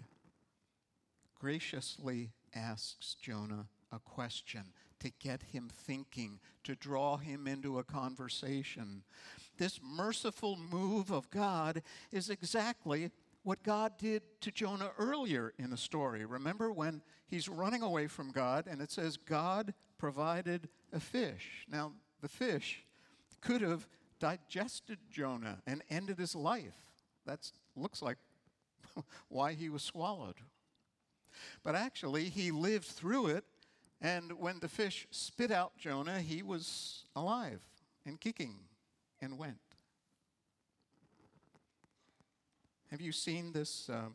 graciously 1.39 2.31
asks 2.55 3.15
Jonah 3.21 3.67
a 3.95 4.01
question 4.01 4.65
to 5.01 5.11
get 5.21 5.43
him 5.53 5.71
thinking, 5.73 6.41
to 6.65 6.75
draw 6.75 7.17
him 7.17 7.47
into 7.47 7.79
a 7.79 7.85
conversation. 7.85 9.03
This 9.59 9.81
merciful 9.83 10.57
move 10.57 11.11
of 11.11 11.31
God 11.31 11.83
is 12.11 12.31
exactly 12.31 13.11
what 13.43 13.63
God 13.63 13.93
did 13.99 14.23
to 14.41 14.51
Jonah 14.51 14.91
earlier 14.99 15.53
in 15.59 15.71
the 15.71 15.77
story. 15.77 16.25
Remember 16.25 16.73
when 16.73 17.03
he's 17.29 17.49
running 17.49 17.83
away 17.83 18.07
from 18.07 18.33
God 18.33 18.67
and 18.67 18.81
it 18.81 18.91
says 18.91 19.17
God 19.17 19.75
provided 19.99 20.69
a 20.93 21.01
fish. 21.01 21.67
Now, 21.71 21.93
the 22.23 22.29
fish 22.29 22.85
could 23.43 23.61
have 23.61 23.87
digested 24.19 24.99
Jonah 25.11 25.61
and 25.67 25.83
ended 25.91 26.19
his 26.19 26.35
life. 26.35 26.77
That 27.27 27.51
looks 27.77 28.01
like 28.01 28.17
why 29.29 29.53
he 29.53 29.69
was 29.69 29.83
swallowed. 29.83 30.37
But 31.63 31.75
actually, 31.75 32.25
he 32.25 32.51
lived 32.51 32.87
through 32.87 33.27
it, 33.27 33.45
and 34.01 34.33
when 34.39 34.61
the 34.61 34.69
fish 34.69 35.07
spit 35.11 35.51
out 35.51 35.77
Jonah, 35.79 36.21
he 36.21 36.43
was 36.43 37.05
alive 37.17 37.61
and 38.05 38.21
kicking 38.21 38.57
and 39.21 39.39
went. 39.39 39.59
Have 42.91 43.01
you 43.01 43.13
seen 43.13 43.53
this, 43.53 43.89
um, 43.89 44.15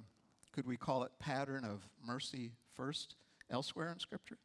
could 0.54 0.66
we 0.66 0.78
call 0.78 1.04
it 1.04 1.12
pattern 1.20 1.66
of 1.66 1.88
mercy 2.06 2.52
first 2.76 3.16
elsewhere 3.50 3.92
in 3.92 4.00
Scripture? 4.00 4.38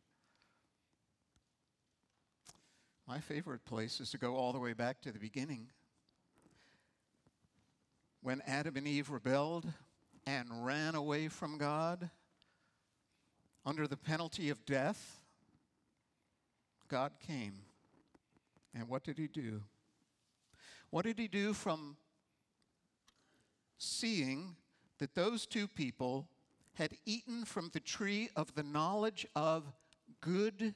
My 3.06 3.20
favorite 3.20 3.64
place 3.66 4.00
is 4.00 4.10
to 4.10 4.18
go 4.18 4.36
all 4.36 4.52
the 4.52 4.58
way 4.58 4.72
back 4.72 5.02
to 5.02 5.12
the 5.12 5.18
beginning. 5.18 5.68
When 8.22 8.40
Adam 8.46 8.76
and 8.76 8.88
Eve 8.88 9.10
rebelled 9.10 9.66
and 10.26 10.64
ran 10.64 10.94
away 10.94 11.28
from 11.28 11.58
God 11.58 12.08
under 13.66 13.86
the 13.86 13.98
penalty 13.98 14.48
of 14.48 14.64
death, 14.64 15.20
God 16.88 17.12
came. 17.26 17.54
And 18.74 18.88
what 18.88 19.04
did 19.04 19.18
he 19.18 19.28
do? 19.28 19.62
What 20.90 21.04
did 21.04 21.18
he 21.18 21.28
do 21.28 21.52
from 21.52 21.96
seeing 23.78 24.56
that 24.98 25.14
those 25.14 25.46
two 25.46 25.66
people 25.66 26.28
had 26.74 26.92
eaten 27.06 27.44
from 27.44 27.70
the 27.72 27.80
tree 27.80 28.28
of 28.36 28.54
the 28.54 28.62
knowledge 28.62 29.26
of 29.34 29.64
good 30.20 30.74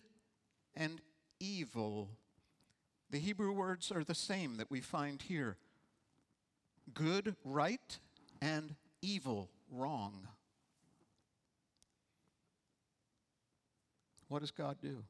and 0.76 1.00
evil. 1.40 2.08
The 3.10 3.18
Hebrew 3.18 3.52
words 3.52 3.90
are 3.90 4.04
the 4.04 4.14
same 4.14 4.56
that 4.56 4.70
we 4.70 4.80
find 4.80 5.20
here 5.20 5.56
good, 6.94 7.36
right, 7.44 7.98
and 8.40 8.74
evil, 9.02 9.50
wrong. 9.70 10.26
What 14.28 14.40
does 14.40 14.50
God 14.50 14.76
do? 14.80 15.04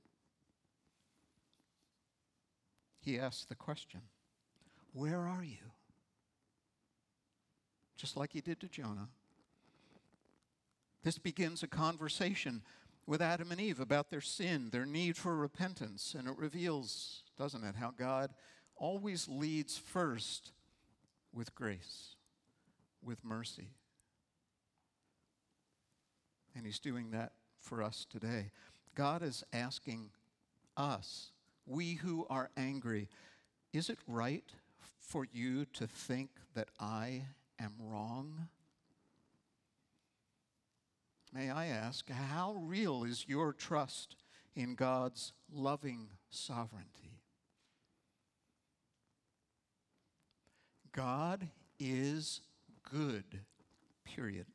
He 3.08 3.18
asks 3.18 3.46
the 3.46 3.54
question 3.54 4.02
Where 4.92 5.26
are 5.26 5.42
you? 5.42 5.72
Just 7.96 8.18
like 8.18 8.34
he 8.34 8.42
did 8.42 8.60
to 8.60 8.68
Jonah. 8.68 9.08
This 11.02 11.16
begins 11.16 11.62
a 11.62 11.68
conversation 11.68 12.60
with 13.06 13.22
Adam 13.22 13.50
and 13.50 13.58
Eve 13.58 13.80
about 13.80 14.10
their 14.10 14.20
sin, 14.20 14.68
their 14.72 14.84
need 14.84 15.16
for 15.16 15.34
repentance, 15.34 16.14
and 16.16 16.28
it 16.28 16.36
reveals, 16.36 17.22
doesn't 17.38 17.64
it, 17.64 17.76
how 17.76 17.92
God 17.96 18.34
always 18.76 19.26
leads 19.26 19.78
first 19.78 20.52
with 21.32 21.54
grace, 21.54 22.16
with 23.02 23.24
mercy. 23.24 23.70
And 26.54 26.66
He's 26.66 26.78
doing 26.78 27.12
that 27.12 27.32
for 27.58 27.82
us 27.82 28.06
today. 28.10 28.50
God 28.94 29.22
is 29.22 29.44
asking 29.50 30.10
us, 30.76 31.30
we 31.68 31.94
who 31.94 32.26
are 32.30 32.50
angry, 32.56 33.08
is 33.72 33.90
it 33.90 33.98
right 34.06 34.50
for 34.98 35.26
you 35.30 35.64
to 35.74 35.86
think 35.86 36.30
that 36.54 36.68
I 36.80 37.22
am 37.60 37.74
wrong? 37.80 38.48
May 41.32 41.50
I 41.50 41.66
ask, 41.66 42.08
how 42.10 42.54
real 42.54 43.04
is 43.04 43.26
your 43.28 43.52
trust 43.52 44.16
in 44.56 44.74
God's 44.74 45.32
loving 45.52 46.08
sovereignty? 46.30 47.20
God 50.92 51.48
is 51.78 52.40
good, 52.90 53.40
period. 54.04 54.46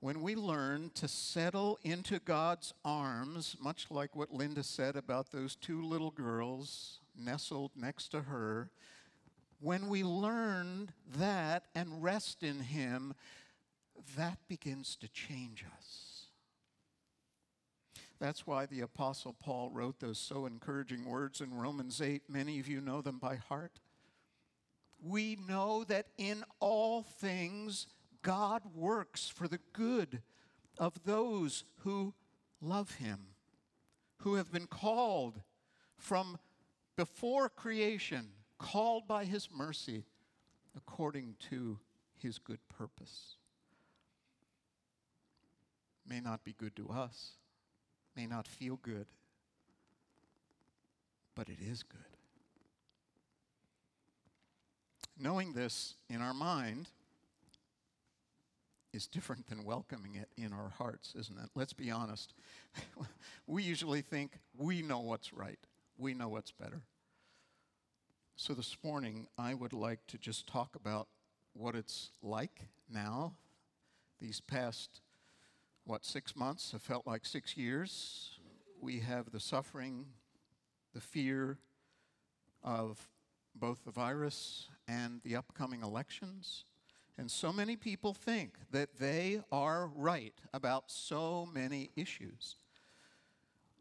When 0.00 0.22
we 0.22 0.36
learn 0.36 0.90
to 0.94 1.08
settle 1.08 1.78
into 1.82 2.20
God's 2.20 2.72
arms, 2.84 3.56
much 3.60 3.86
like 3.90 4.14
what 4.14 4.32
Linda 4.32 4.62
said 4.62 4.94
about 4.94 5.32
those 5.32 5.56
two 5.56 5.82
little 5.82 6.12
girls 6.12 7.00
nestled 7.18 7.72
next 7.74 8.08
to 8.12 8.22
her, 8.22 8.70
when 9.60 9.88
we 9.88 10.04
learn 10.04 10.92
that 11.16 11.64
and 11.74 12.00
rest 12.00 12.44
in 12.44 12.60
Him, 12.60 13.14
that 14.16 14.38
begins 14.46 14.94
to 14.96 15.08
change 15.08 15.64
us. 15.76 16.26
That's 18.20 18.46
why 18.46 18.66
the 18.66 18.80
Apostle 18.82 19.32
Paul 19.32 19.70
wrote 19.70 19.98
those 19.98 20.18
so 20.18 20.46
encouraging 20.46 21.04
words 21.04 21.40
in 21.40 21.54
Romans 21.54 22.00
8. 22.00 22.22
Many 22.28 22.60
of 22.60 22.68
you 22.68 22.80
know 22.80 23.00
them 23.00 23.18
by 23.18 23.36
heart. 23.36 23.80
We 25.02 25.38
know 25.48 25.82
that 25.84 26.06
in 26.16 26.44
all 26.60 27.02
things 27.02 27.86
God 28.22 28.62
works 28.74 29.28
for 29.28 29.48
the 29.48 29.60
good 29.72 30.22
of 30.78 31.04
those 31.04 31.64
who 31.78 32.14
love 32.60 32.96
him, 32.96 33.28
who 34.18 34.34
have 34.34 34.52
been 34.52 34.66
called 34.66 35.40
from 35.96 36.38
before 36.96 37.48
creation, 37.48 38.28
called 38.58 39.06
by 39.06 39.24
his 39.24 39.48
mercy 39.50 40.04
according 40.76 41.36
to 41.50 41.78
his 42.16 42.38
good 42.38 42.60
purpose 42.68 43.36
may 46.08 46.20
not 46.20 46.44
be 46.44 46.54
good 46.54 46.74
to 46.76 46.88
us, 46.88 47.32
may 48.16 48.26
not 48.26 48.48
feel 48.48 48.78
good, 48.82 49.06
but 51.34 51.48
it 51.48 51.58
is 51.60 51.82
good. 51.82 52.00
Knowing 55.18 55.52
this 55.52 55.94
in 56.08 56.20
our 56.20 56.34
mind 56.34 56.88
is 58.98 59.06
different 59.06 59.46
than 59.46 59.62
welcoming 59.62 60.16
it 60.16 60.28
in 60.36 60.52
our 60.52 60.70
hearts, 60.76 61.14
isn't 61.16 61.38
it? 61.38 61.50
Let's 61.54 61.72
be 61.72 61.88
honest. 61.88 62.34
we 63.46 63.62
usually 63.62 64.00
think 64.00 64.40
we 64.56 64.82
know 64.82 64.98
what's 64.98 65.32
right, 65.32 65.60
we 65.96 66.14
know 66.14 66.28
what's 66.28 66.50
better. 66.50 66.82
So 68.34 68.54
this 68.54 68.76
morning, 68.82 69.28
I 69.38 69.54
would 69.54 69.72
like 69.72 70.00
to 70.08 70.18
just 70.18 70.48
talk 70.48 70.74
about 70.74 71.06
what 71.52 71.76
it's 71.76 72.10
like 72.24 72.70
now, 72.92 73.34
these 74.20 74.40
past 74.40 75.00
what, 75.84 76.04
six 76.04 76.34
months 76.34 76.72
have 76.72 76.82
felt 76.82 77.06
like 77.06 77.24
six 77.24 77.56
years. 77.56 78.40
We 78.80 78.98
have 78.98 79.30
the 79.30 79.38
suffering, 79.38 80.06
the 80.92 81.00
fear 81.00 81.58
of 82.64 83.08
both 83.54 83.84
the 83.84 83.92
virus 83.92 84.66
and 84.88 85.20
the 85.22 85.36
upcoming 85.36 85.84
elections. 85.84 86.64
And 87.18 87.28
so 87.28 87.52
many 87.52 87.74
people 87.74 88.14
think 88.14 88.54
that 88.70 89.00
they 89.00 89.40
are 89.50 89.90
right 89.96 90.34
about 90.54 90.84
so 90.86 91.48
many 91.52 91.90
issues. 91.96 92.54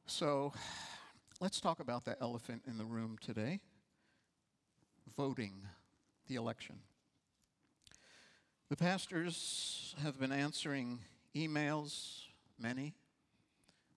So 0.07 0.53
let's 1.39 1.61
talk 1.61 1.79
about 1.79 2.03
the 2.03 2.19
elephant 2.19 2.63
in 2.67 2.79
the 2.79 2.85
room 2.85 3.17
today 3.21 3.61
voting, 5.15 5.53
the 6.27 6.35
election. 6.35 6.75
The 8.69 8.75
pastors 8.75 9.95
have 10.03 10.19
been 10.19 10.31
answering 10.31 10.99
emails, 11.35 12.21
many. 12.59 12.93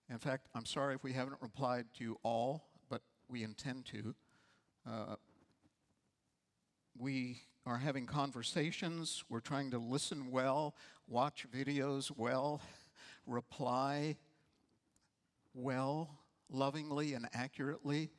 In 0.09 0.17
fact, 0.17 0.47
I'm 0.55 0.65
sorry 0.65 0.95
if 0.95 1.03
we 1.03 1.13
haven't 1.13 1.37
replied 1.41 1.85
to 1.99 2.17
all, 2.23 2.63
but 2.89 3.01
we 3.29 3.43
intend 3.43 3.85
to. 3.87 4.15
Uh, 4.89 5.15
we 6.97 7.41
are 7.65 7.77
having 7.77 8.05
conversations. 8.05 9.23
We're 9.29 9.39
trying 9.39 9.71
to 9.71 9.77
listen 9.77 10.31
well, 10.31 10.75
watch 11.07 11.45
videos 11.53 12.11
well, 12.15 12.61
reply 13.27 14.17
well, 15.53 16.09
lovingly, 16.49 17.13
and 17.13 17.27
accurately. 17.33 18.09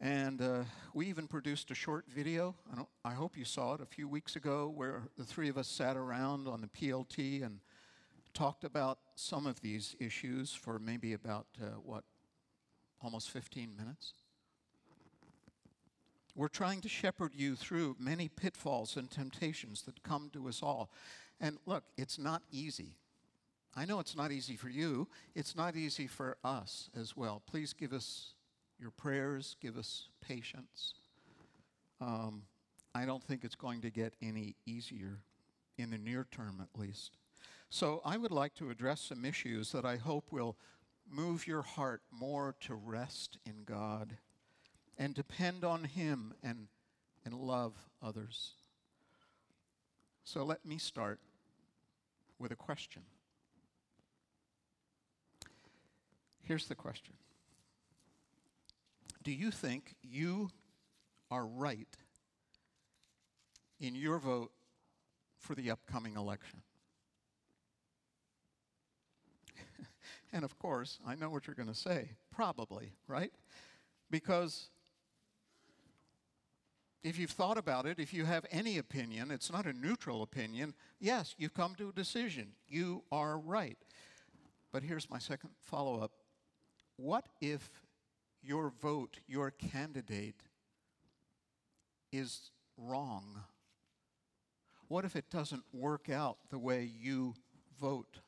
And 0.00 0.42
uh, 0.42 0.64
we 0.94 1.06
even 1.06 1.26
produced 1.26 1.70
a 1.70 1.74
short 1.74 2.04
video. 2.08 2.54
I, 2.76 3.10
I, 3.10 3.14
hope 3.14 3.36
you 3.36 3.46
saw 3.46 3.74
it 3.74 3.80
a 3.80 3.86
few 3.86 4.06
weeks 4.06 4.36
ago 4.36 4.70
where 4.74 5.04
the 5.16 5.24
three 5.24 5.48
of 5.48 5.56
us 5.56 5.68
sat 5.68 5.96
around 5.96 6.46
on 6.46 6.60
the 6.60 6.66
PLT 6.66 7.42
and 7.42 7.60
talked 8.34 8.62
about 8.62 8.98
some 9.14 9.46
of 9.46 9.60
these 9.62 9.96
issues 9.98 10.52
for 10.52 10.78
maybe 10.78 11.14
about, 11.14 11.46
uh, 11.62 11.78
what, 11.82 12.04
almost 13.00 13.30
15 13.30 13.74
minutes. 13.74 14.12
We're 16.36 16.48
trying 16.48 16.82
to 16.82 16.88
shepherd 16.88 17.32
you 17.34 17.56
through 17.56 17.96
many 17.98 18.28
pitfalls 18.28 18.98
and 18.98 19.10
temptations 19.10 19.82
that 19.82 20.02
come 20.02 20.28
to 20.34 20.48
us 20.48 20.62
all. 20.62 20.90
And 21.40 21.56
look, 21.64 21.84
it's 21.96 22.18
not 22.18 22.42
easy. 22.52 22.98
I 23.74 23.86
know 23.86 24.00
it's 24.00 24.14
not 24.14 24.30
easy 24.30 24.54
for 24.56 24.68
you, 24.68 25.08
it's 25.34 25.56
not 25.56 25.76
easy 25.76 26.06
for 26.06 26.36
us 26.44 26.90
as 26.98 27.16
well. 27.16 27.42
Please 27.46 27.72
give 27.72 27.94
us 27.94 28.34
your 28.78 28.90
prayers, 28.90 29.56
give 29.62 29.78
us 29.78 30.08
patience. 30.20 30.94
Um, 32.02 32.42
I 32.94 33.06
don't 33.06 33.22
think 33.22 33.42
it's 33.42 33.54
going 33.54 33.80
to 33.80 33.90
get 33.90 34.14
any 34.22 34.56
easier 34.66 35.20
in 35.78 35.90
the 35.90 35.98
near 35.98 36.26
term, 36.30 36.60
at 36.62 36.78
least. 36.78 37.16
So, 37.70 38.00
I 38.04 38.16
would 38.16 38.30
like 38.30 38.54
to 38.56 38.70
address 38.70 39.00
some 39.00 39.24
issues 39.24 39.72
that 39.72 39.84
I 39.84 39.96
hope 39.96 40.30
will 40.30 40.56
move 41.10 41.46
your 41.46 41.62
heart 41.62 42.02
more 42.10 42.54
to 42.60 42.74
rest 42.74 43.38
in 43.44 43.64
God 43.64 44.16
and 44.98 45.14
depend 45.14 45.64
on 45.64 45.84
Him 45.84 46.34
and, 46.42 46.68
and 47.24 47.34
love 47.34 47.74
others. 48.02 48.52
So, 50.24 50.44
let 50.44 50.64
me 50.64 50.78
start 50.78 51.20
with 52.38 52.52
a 52.52 52.56
question. 52.56 53.02
Here's 56.42 56.66
the 56.66 56.74
question 56.74 57.14
Do 59.22 59.32
you 59.32 59.50
think 59.50 59.96
you 60.02 60.50
are 61.30 61.44
right 61.44 61.96
in 63.80 63.94
your 63.94 64.18
vote 64.18 64.52
for 65.38 65.54
the 65.54 65.70
upcoming 65.70 66.16
election? 66.16 66.62
and 70.32 70.44
of 70.44 70.58
course, 70.58 70.98
I 71.06 71.16
know 71.16 71.30
what 71.30 71.46
you're 71.46 71.56
going 71.56 71.68
to 71.68 71.74
say. 71.74 72.10
Probably, 72.30 72.92
right? 73.08 73.32
Because 74.10 74.70
if 77.02 77.18
you've 77.18 77.30
thought 77.30 77.58
about 77.58 77.86
it, 77.86 77.98
if 77.98 78.12
you 78.12 78.24
have 78.24 78.44
any 78.50 78.78
opinion, 78.78 79.30
it's 79.30 79.52
not 79.52 79.66
a 79.66 79.72
neutral 79.72 80.22
opinion. 80.22 80.74
Yes, 80.98 81.34
you've 81.38 81.54
come 81.54 81.74
to 81.76 81.88
a 81.90 81.92
decision. 81.92 82.52
You 82.68 83.04
are 83.12 83.38
right. 83.38 83.78
But 84.72 84.82
here's 84.82 85.08
my 85.08 85.18
second 85.18 85.50
follow 85.62 86.00
up 86.00 86.12
what 86.96 87.28
if 87.40 87.70
your 88.42 88.72
vote, 88.80 89.18
your 89.26 89.50
candidate, 89.50 90.42
is 92.12 92.50
wrong? 92.76 93.42
What 94.88 95.04
if 95.04 95.16
it 95.16 95.30
doesn't 95.30 95.64
work 95.72 96.08
out 96.08 96.38
the 96.50 96.58
way 96.58 96.90
you 96.98 97.34
vote? 97.80 98.20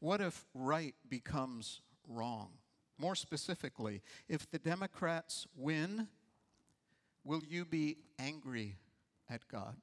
What 0.00 0.20
if 0.20 0.44
right 0.54 0.94
becomes 1.08 1.80
wrong? 2.08 2.50
More 2.98 3.14
specifically, 3.14 4.02
if 4.28 4.50
the 4.50 4.58
Democrats 4.58 5.46
win, 5.56 6.08
will 7.24 7.42
you 7.48 7.64
be 7.64 7.98
angry 8.18 8.76
at 9.28 9.46
God? 9.48 9.76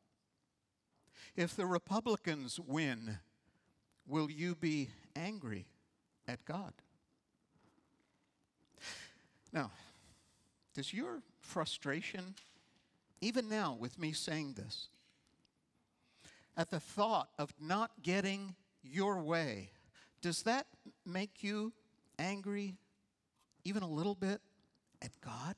If 1.36 1.56
the 1.56 1.66
Republicans 1.66 2.60
win, 2.60 3.20
will 4.08 4.30
you 4.30 4.56
be 4.56 4.90
angry 5.16 5.66
at 6.28 6.44
God? 6.46 6.74
Now, 9.52 9.72
does 10.74 10.94
your 10.94 11.22
frustration, 11.42 12.36
even 13.22 13.50
now 13.50 13.76
with 13.80 13.98
me 13.98 14.12
saying 14.12 14.54
this, 14.54 14.90
at 16.56 16.70
the 16.70 16.80
thought 16.80 17.30
of 17.38 17.54
not 17.60 17.92
getting 18.04 18.56
your 18.84 19.22
way, 19.22 19.72
does 20.22 20.44
that 20.44 20.68
make 21.06 21.44
you 21.44 21.74
angry 22.18 22.76
even 23.64 23.82
a 23.82 23.90
little 23.90 24.16
bit 24.16 24.42
at 25.02 25.12
God? 25.22 25.56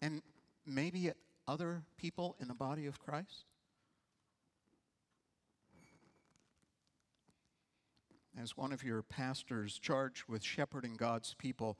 And 0.00 0.22
maybe 0.66 1.08
at 1.08 1.16
other 1.46 1.82
people 1.96 2.36
in 2.40 2.48
the 2.48 2.54
body 2.54 2.86
of 2.86 2.98
Christ? 3.00 3.44
as 8.40 8.56
one 8.56 8.72
of 8.72 8.82
your 8.82 9.02
pastors 9.02 9.78
charged 9.78 10.24
with 10.28 10.42
shepherding 10.42 10.94
God's 10.94 11.34
people, 11.34 11.78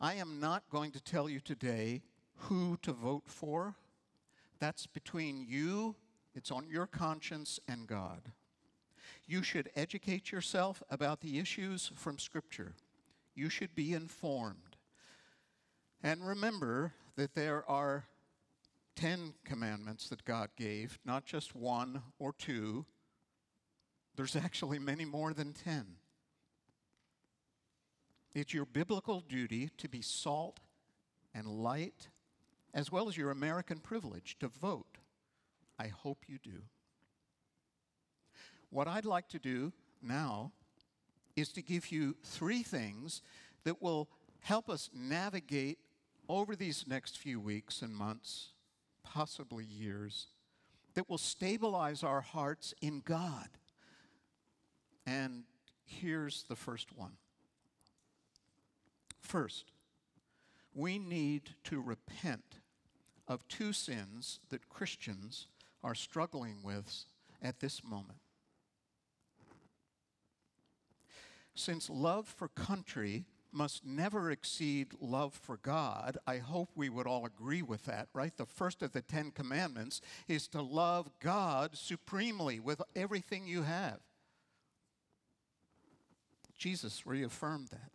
I 0.00 0.14
am 0.14 0.40
not 0.40 0.68
going 0.70 0.92
to 0.92 1.02
tell 1.02 1.28
you 1.28 1.40
today 1.40 2.02
who 2.36 2.78
to 2.82 2.92
vote 2.92 3.24
for. 3.26 3.74
That's 4.60 4.86
between 4.86 5.44
you, 5.46 5.96
it's 6.34 6.50
on 6.50 6.68
your 6.70 6.86
conscience, 6.86 7.60
and 7.68 7.86
God. 7.86 8.32
You 9.26 9.42
should 9.42 9.70
educate 9.76 10.32
yourself 10.32 10.82
about 10.90 11.20
the 11.20 11.38
issues 11.38 11.90
from 11.94 12.18
Scripture. 12.18 12.74
You 13.34 13.50
should 13.50 13.74
be 13.74 13.92
informed. 13.92 14.76
And 16.02 16.26
remember 16.26 16.94
that 17.18 17.34
there 17.34 17.68
are 17.68 18.04
10 18.96 19.34
commandments 19.44 20.08
that 20.08 20.24
God 20.24 20.48
gave, 20.56 20.98
not 21.04 21.26
just 21.26 21.54
one 21.54 22.02
or 22.18 22.32
two 22.32 22.86
there's 24.18 24.34
actually 24.34 24.80
many 24.80 25.04
more 25.04 25.32
than 25.32 25.52
10. 25.52 25.86
It's 28.34 28.52
your 28.52 28.64
biblical 28.64 29.20
duty 29.20 29.70
to 29.78 29.88
be 29.88 30.02
salt 30.02 30.58
and 31.32 31.46
light, 31.46 32.08
as 32.74 32.90
well 32.90 33.08
as 33.08 33.16
your 33.16 33.30
American 33.30 33.78
privilege 33.78 34.36
to 34.40 34.48
vote. 34.48 34.98
I 35.78 35.86
hope 35.86 36.24
you 36.26 36.38
do. 36.42 36.62
What 38.70 38.88
I'd 38.88 39.04
like 39.04 39.28
to 39.28 39.38
do 39.38 39.72
now 40.02 40.50
is 41.36 41.50
to 41.52 41.62
give 41.62 41.92
you 41.92 42.16
three 42.24 42.64
things 42.64 43.22
that 43.62 43.80
will 43.80 44.08
help 44.40 44.68
us 44.68 44.90
navigate 44.92 45.78
over 46.28 46.54
these 46.54 46.84
next 46.86 47.18
few 47.18 47.40
weeks 47.40 47.82
and 47.82 47.94
months, 47.94 48.48
possibly 49.02 49.64
years, 49.64 50.26
that 50.94 51.08
will 51.08 51.18
stabilize 51.18 52.02
our 52.02 52.20
hearts 52.20 52.74
in 52.80 53.02
God 53.04 53.48
and 55.08 55.44
here's 55.86 56.42
the 56.44 56.56
first 56.56 56.94
one. 56.94 57.12
First, 59.20 59.72
we 60.74 60.98
need 60.98 61.54
to 61.64 61.80
repent 61.80 62.60
of 63.26 63.48
two 63.48 63.72
sins 63.72 64.38
that 64.50 64.68
Christians 64.68 65.46
are 65.82 65.94
struggling 65.94 66.58
with 66.62 67.04
at 67.42 67.60
this 67.60 67.82
moment. 67.82 68.18
Since 71.54 71.88
love 71.88 72.26
for 72.26 72.48
country 72.48 73.24
must 73.52 73.84
never 73.84 74.30
exceed 74.30 74.88
love 75.00 75.34
for 75.34 75.56
God, 75.56 76.18
I 76.26 76.38
hope 76.38 76.70
we 76.74 76.88
would 76.88 77.06
all 77.06 77.24
agree 77.24 77.62
with 77.62 77.84
that, 77.86 78.08
right? 78.12 78.36
The 78.36 78.46
first 78.46 78.82
of 78.82 78.92
the 78.92 79.02
Ten 79.02 79.30
Commandments 79.30 80.00
is 80.26 80.48
to 80.48 80.62
love 80.62 81.10
God 81.20 81.76
supremely 81.76 82.60
with 82.60 82.82
everything 82.94 83.46
you 83.46 83.62
have. 83.62 84.00
Jesus 86.56 87.06
reaffirmed 87.06 87.68
that. 87.68 87.90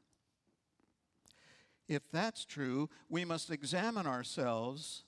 If 1.87 2.09
that's 2.11 2.45
true, 2.45 2.89
we 3.09 3.25
must 3.25 3.51
examine 3.51 4.07
ourselves 4.07 5.03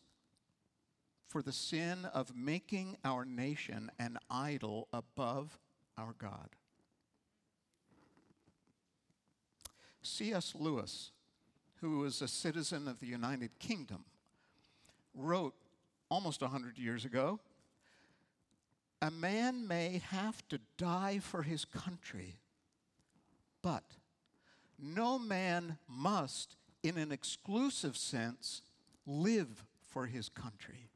for 1.27 1.41
the 1.41 1.53
sin 1.53 2.05
of 2.13 2.35
making 2.35 2.97
our 3.03 3.25
nation 3.25 3.91
an 3.97 4.17
idol 4.29 4.87
above 4.93 5.57
our 5.97 6.13
God. 6.17 6.49
C.S. 10.05 10.53
Lewis, 10.55 11.11
who 11.81 11.99
was 11.99 12.21
a 12.21 12.27
citizen 12.27 12.87
of 12.87 12.99
the 12.99 13.07
United 13.07 13.57
Kingdom, 13.59 14.05
wrote 15.13 15.55
almost 16.09 16.41
100 16.41 16.77
years 16.77 17.05
ago 17.05 17.39
A 19.01 19.11
man 19.11 19.67
may 19.67 20.01
have 20.09 20.47
to 20.49 20.59
die 20.77 21.19
for 21.19 21.43
his 21.43 21.65
country 21.65 22.35
but 23.65 23.95
no 24.77 25.17
man 25.17 25.79
must, 25.87 26.55
in 26.83 26.99
an 26.99 27.11
exclusive 27.11 27.97
sense, 27.97 28.61
live 29.07 29.65
for 29.89 30.05
his 30.05 30.29
country. 30.29 30.91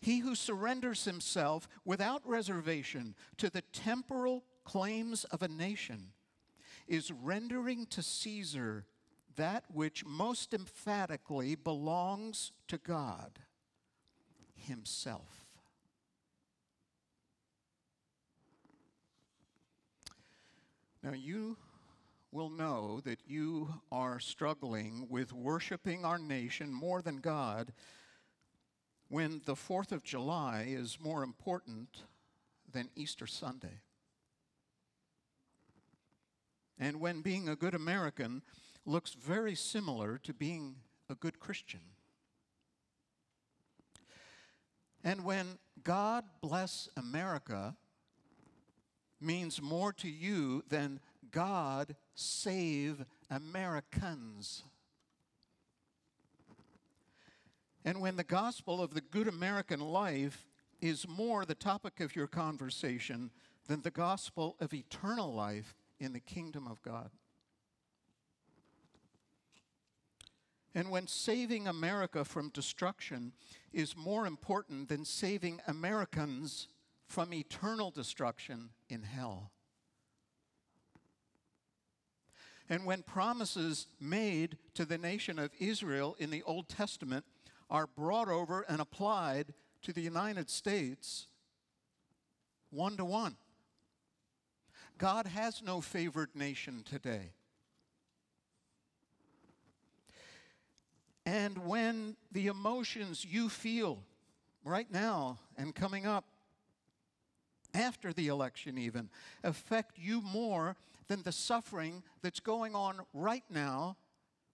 He 0.00 0.20
who 0.20 0.34
surrenders 0.34 1.04
himself 1.04 1.68
without 1.84 2.26
reservation 2.26 3.14
to 3.36 3.50
the 3.50 3.60
temporal 3.60 4.42
claims 4.64 5.24
of 5.24 5.42
a 5.42 5.48
nation 5.48 6.12
is 6.92 7.10
rendering 7.10 7.86
to 7.86 8.02
Caesar 8.02 8.84
that 9.36 9.64
which 9.72 10.04
most 10.04 10.52
emphatically 10.52 11.54
belongs 11.54 12.52
to 12.68 12.76
God 12.76 13.38
Himself. 14.54 15.46
Now, 21.02 21.14
you 21.14 21.56
will 22.30 22.50
know 22.50 23.00
that 23.06 23.20
you 23.26 23.72
are 23.90 24.20
struggling 24.20 25.06
with 25.08 25.32
worshiping 25.32 26.04
our 26.04 26.18
nation 26.18 26.74
more 26.74 27.00
than 27.00 27.16
God 27.16 27.72
when 29.08 29.40
the 29.46 29.54
4th 29.54 29.92
of 29.92 30.04
July 30.04 30.66
is 30.68 30.98
more 31.00 31.22
important 31.22 32.02
than 32.70 32.90
Easter 32.94 33.26
Sunday. 33.26 33.80
And 36.78 37.00
when 37.00 37.20
being 37.20 37.48
a 37.48 37.56
good 37.56 37.74
American 37.74 38.42
looks 38.84 39.14
very 39.14 39.54
similar 39.54 40.18
to 40.18 40.32
being 40.32 40.76
a 41.08 41.14
good 41.14 41.38
Christian. 41.38 41.80
And 45.04 45.24
when 45.24 45.58
God 45.82 46.24
bless 46.40 46.88
America 46.96 47.76
means 49.20 49.60
more 49.62 49.92
to 49.94 50.08
you 50.08 50.62
than 50.68 51.00
God 51.30 51.96
save 52.14 53.04
Americans. 53.30 54.64
And 57.84 58.00
when 58.00 58.16
the 58.16 58.24
gospel 58.24 58.80
of 58.80 58.94
the 58.94 59.00
good 59.00 59.28
American 59.28 59.80
life 59.80 60.46
is 60.80 61.06
more 61.08 61.44
the 61.44 61.54
topic 61.54 62.00
of 62.00 62.14
your 62.14 62.26
conversation 62.26 63.30
than 63.66 63.82
the 63.82 63.90
gospel 63.90 64.56
of 64.60 64.74
eternal 64.74 65.32
life 65.32 65.74
in 66.02 66.12
the 66.12 66.20
kingdom 66.20 66.66
of 66.66 66.82
God. 66.82 67.10
And 70.74 70.90
when 70.90 71.06
saving 71.06 71.68
America 71.68 72.24
from 72.24 72.48
destruction 72.48 73.32
is 73.72 73.96
more 73.96 74.26
important 74.26 74.88
than 74.88 75.04
saving 75.04 75.60
Americans 75.66 76.68
from 77.06 77.32
eternal 77.32 77.90
destruction 77.90 78.70
in 78.88 79.02
hell. 79.02 79.52
And 82.68 82.86
when 82.86 83.02
promises 83.02 83.86
made 84.00 84.56
to 84.74 84.84
the 84.86 84.96
nation 84.96 85.38
of 85.38 85.50
Israel 85.60 86.16
in 86.18 86.30
the 86.30 86.42
Old 86.44 86.68
Testament 86.68 87.26
are 87.68 87.86
brought 87.86 88.28
over 88.28 88.62
and 88.62 88.80
applied 88.80 89.52
to 89.82 89.92
the 89.92 90.00
United 90.00 90.48
States 90.48 91.26
one 92.70 92.96
to 92.96 93.04
one. 93.04 93.36
God 94.98 95.26
has 95.26 95.62
no 95.62 95.80
favored 95.80 96.34
nation 96.34 96.82
today. 96.84 97.32
And 101.24 101.58
when 101.58 102.16
the 102.32 102.48
emotions 102.48 103.24
you 103.24 103.48
feel 103.48 104.02
right 104.64 104.90
now 104.90 105.38
and 105.56 105.74
coming 105.74 106.06
up 106.06 106.24
after 107.74 108.12
the 108.12 108.28
election, 108.28 108.76
even, 108.76 109.08
affect 109.42 109.98
you 109.98 110.20
more 110.20 110.76
than 111.08 111.22
the 111.22 111.32
suffering 111.32 112.02
that's 112.22 112.40
going 112.40 112.74
on 112.74 113.00
right 113.14 113.44
now 113.48 113.96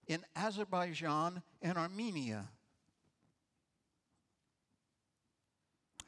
in 0.07 0.25
Azerbaijan 0.37 1.43
and 1.63 1.77
Armenia. 1.79 2.49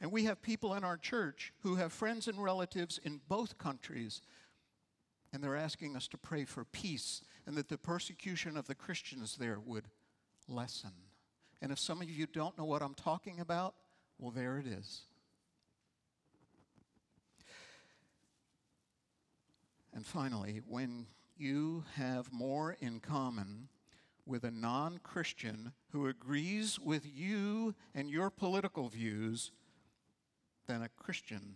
And 0.01 0.11
we 0.11 0.25
have 0.25 0.41
people 0.41 0.73
in 0.73 0.83
our 0.83 0.97
church 0.97 1.53
who 1.61 1.75
have 1.75 1.93
friends 1.93 2.27
and 2.27 2.43
relatives 2.43 2.99
in 3.03 3.21
both 3.29 3.59
countries. 3.59 4.21
And 5.31 5.43
they're 5.43 5.55
asking 5.55 5.95
us 5.95 6.07
to 6.09 6.17
pray 6.17 6.43
for 6.43 6.65
peace 6.65 7.21
and 7.45 7.55
that 7.55 7.69
the 7.69 7.77
persecution 7.77 8.57
of 8.57 8.65
the 8.65 8.73
Christians 8.73 9.37
there 9.39 9.59
would 9.59 9.85
lessen. 10.47 10.91
And 11.61 11.71
if 11.71 11.77
some 11.77 12.01
of 12.01 12.09
you 12.09 12.25
don't 12.25 12.57
know 12.57 12.65
what 12.65 12.81
I'm 12.81 12.95
talking 12.95 13.39
about, 13.39 13.75
well, 14.17 14.31
there 14.31 14.57
it 14.57 14.65
is. 14.65 15.01
And 19.93 20.05
finally, 20.05 20.61
when 20.67 21.05
you 21.37 21.83
have 21.95 22.33
more 22.33 22.75
in 22.79 23.01
common 23.01 23.67
with 24.25 24.43
a 24.43 24.51
non 24.51 24.99
Christian 25.03 25.73
who 25.91 26.07
agrees 26.07 26.79
with 26.79 27.05
you 27.05 27.75
and 27.93 28.09
your 28.09 28.29
political 28.29 28.89
views 28.89 29.51
than 30.67 30.81
a 30.81 30.89
Christian 30.89 31.55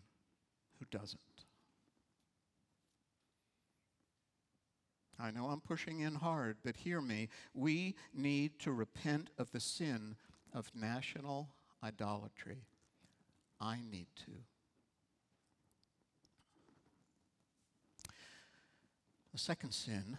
who 0.80 0.86
doesn't. 0.98 1.20
I 5.20 5.32
know 5.32 5.46
I'm 5.46 5.62
pushing 5.62 6.02
in 6.02 6.16
hard, 6.16 6.58
but 6.64 6.76
hear 6.76 7.02
me. 7.02 7.30
We 7.54 7.96
need 8.14 8.60
to 8.60 8.72
repent 8.72 9.30
of 9.38 9.52
the 9.52 9.62
sin 9.62 10.16
of 10.54 10.70
national 10.76 11.50
idolatry. 11.84 12.64
I 13.62 13.78
need 13.90 14.08
to. 14.26 14.32
The 19.32 19.40
second 19.40 19.72
sin 19.72 20.18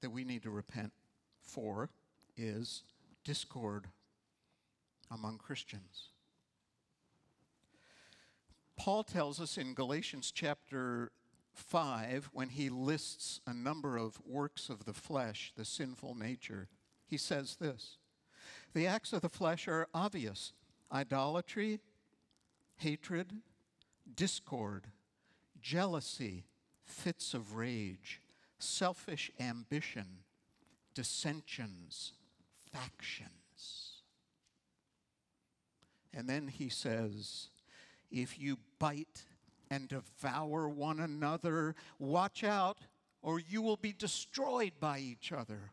that 0.00 0.10
we 0.10 0.24
need 0.24 0.42
to 0.42 0.50
repent 0.50 0.92
for 1.40 1.88
is 2.36 2.82
discord 3.24 3.86
among 5.10 5.38
Christians. 5.38 6.10
Paul 8.76 9.04
tells 9.04 9.40
us 9.40 9.56
in 9.56 9.74
Galatians 9.74 10.32
chapter 10.32 11.12
5, 11.54 12.30
when 12.32 12.48
he 12.48 12.68
lists 12.68 13.40
a 13.46 13.54
number 13.54 13.96
of 13.96 14.20
works 14.26 14.68
of 14.68 14.84
the 14.84 14.92
flesh, 14.92 15.52
the 15.56 15.64
sinful 15.64 16.14
nature, 16.14 16.68
he 17.06 17.16
says 17.16 17.56
this 17.56 17.98
The 18.74 18.86
acts 18.86 19.12
of 19.12 19.22
the 19.22 19.28
flesh 19.28 19.68
are 19.68 19.88
obvious 19.94 20.52
idolatry, 20.92 21.80
hatred, 22.76 23.32
discord, 24.14 24.86
jealousy, 25.60 26.44
fits 26.84 27.34
of 27.34 27.54
rage, 27.54 28.20
selfish 28.58 29.30
ambition, 29.40 30.18
dissensions, 30.94 32.12
factions. 32.72 34.02
And 36.12 36.28
then 36.28 36.48
he 36.48 36.68
says, 36.68 37.48
if 38.14 38.38
you 38.38 38.58
bite 38.78 39.24
and 39.70 39.88
devour 39.88 40.68
one 40.68 41.00
another, 41.00 41.74
watch 41.98 42.44
out, 42.44 42.78
or 43.22 43.40
you 43.40 43.60
will 43.60 43.76
be 43.76 43.92
destroyed 43.92 44.72
by 44.78 45.00
each 45.00 45.32
other. 45.32 45.72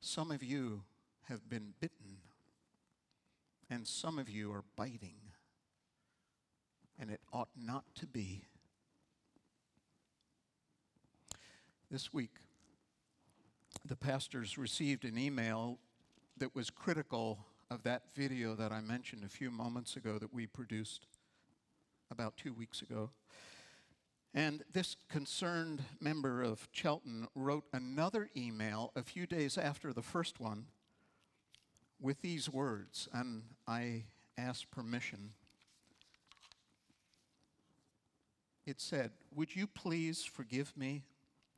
Some 0.00 0.30
of 0.30 0.42
you 0.42 0.82
have 1.28 1.48
been 1.48 1.72
bitten, 1.80 2.18
and 3.70 3.86
some 3.86 4.18
of 4.18 4.28
you 4.28 4.52
are 4.52 4.64
biting, 4.76 5.16
and 7.00 7.10
it 7.10 7.22
ought 7.32 7.48
not 7.56 7.84
to 7.94 8.06
be. 8.06 8.44
This 11.90 12.12
week, 12.12 12.34
the 13.86 13.96
pastors 13.96 14.58
received 14.58 15.06
an 15.06 15.16
email 15.16 15.78
that 16.36 16.54
was 16.54 16.68
critical 16.68 17.46
of 17.70 17.82
that 17.84 18.02
video 18.14 18.54
that 18.54 18.72
I 18.72 18.80
mentioned 18.80 19.24
a 19.24 19.28
few 19.28 19.50
moments 19.50 19.96
ago 19.96 20.18
that 20.18 20.32
we 20.32 20.46
produced 20.46 21.06
about 22.10 22.36
two 22.36 22.52
weeks 22.52 22.82
ago. 22.82 23.10
And 24.34 24.64
this 24.72 24.96
concerned 25.08 25.82
member 26.00 26.42
of 26.42 26.68
Chelten 26.72 27.26
wrote 27.34 27.64
another 27.72 28.30
email 28.36 28.92
a 28.96 29.02
few 29.02 29.26
days 29.26 29.56
after 29.56 29.92
the 29.92 30.02
first 30.02 30.40
one 30.40 30.66
with 32.00 32.20
these 32.20 32.50
words, 32.50 33.08
and 33.12 33.42
I 33.66 34.04
asked 34.36 34.70
permission. 34.70 35.30
It 38.66 38.80
said, 38.80 39.12
Would 39.34 39.54
you 39.54 39.66
please 39.66 40.24
forgive 40.24 40.76
me 40.76 41.04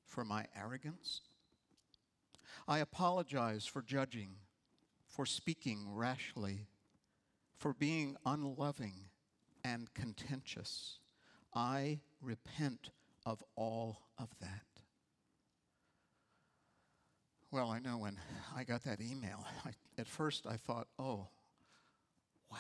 for 0.07 0.25
my 0.25 0.47
arrogance? 0.57 1.23
I 2.69 2.79
apologize 2.79 3.65
for 3.65 3.83
judging 3.83 4.37
for 5.17 5.25
speaking 5.25 5.87
rashly, 5.95 6.67
for 7.57 7.73
being 7.73 8.17
unloving 8.27 8.93
and 9.65 9.93
contentious. 9.95 10.99
I 11.55 12.01
repent 12.21 12.91
of 13.25 13.43
all 13.57 14.03
of 14.19 14.29
that. 14.43 14.67
Well, 17.51 17.71
I 17.71 17.79
know 17.79 17.97
when 17.97 18.19
I 18.55 18.65
got 18.65 18.85
that 18.85 19.01
email, 19.01 19.43
I, 19.65 19.71
at 19.97 20.07
first 20.07 20.47
I 20.47 20.57
thought, 20.57 20.87
oh, 20.99 21.29
wow. 22.53 22.59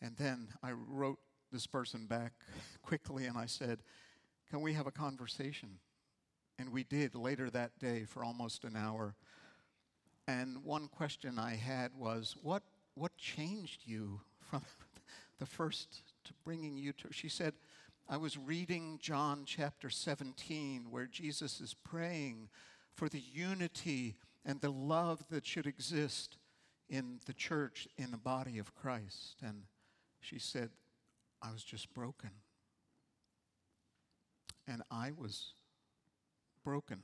And 0.00 0.16
then 0.16 0.48
I 0.62 0.70
wrote 0.70 1.18
this 1.50 1.66
person 1.66 2.06
back 2.06 2.32
quickly 2.80 3.26
and 3.26 3.36
I 3.36 3.46
said, 3.46 3.80
can 4.48 4.60
we 4.60 4.74
have 4.74 4.86
a 4.86 4.92
conversation? 4.92 5.80
And 6.60 6.70
we 6.70 6.84
did 6.84 7.16
later 7.16 7.50
that 7.50 7.76
day 7.80 8.04
for 8.04 8.22
almost 8.22 8.62
an 8.62 8.76
hour. 8.76 9.16
And 10.26 10.64
one 10.64 10.88
question 10.88 11.38
I 11.38 11.54
had 11.54 11.92
was, 11.94 12.36
what, 12.42 12.62
what 12.94 13.16
changed 13.16 13.82
you 13.84 14.20
from 14.40 14.62
the 15.38 15.46
first 15.46 16.02
to 16.24 16.32
bringing 16.44 16.76
you 16.76 16.92
to? 16.92 17.12
She 17.12 17.28
said, 17.28 17.52
I 18.08 18.16
was 18.16 18.38
reading 18.38 18.98
John 19.02 19.44
chapter 19.46 19.90
17, 19.90 20.86
where 20.90 21.06
Jesus 21.06 21.60
is 21.60 21.74
praying 21.74 22.48
for 22.94 23.08
the 23.08 23.22
unity 23.32 24.16
and 24.44 24.60
the 24.60 24.70
love 24.70 25.24
that 25.30 25.46
should 25.46 25.66
exist 25.66 26.36
in 26.88 27.20
the 27.26 27.32
church, 27.32 27.88
in 27.96 28.10
the 28.10 28.18
body 28.18 28.58
of 28.58 28.74
Christ. 28.74 29.36
And 29.42 29.62
she 30.20 30.38
said, 30.38 30.70
I 31.42 31.50
was 31.52 31.64
just 31.64 31.92
broken. 31.92 32.30
And 34.66 34.82
I 34.90 35.12
was 35.16 35.52
broken 36.62 37.02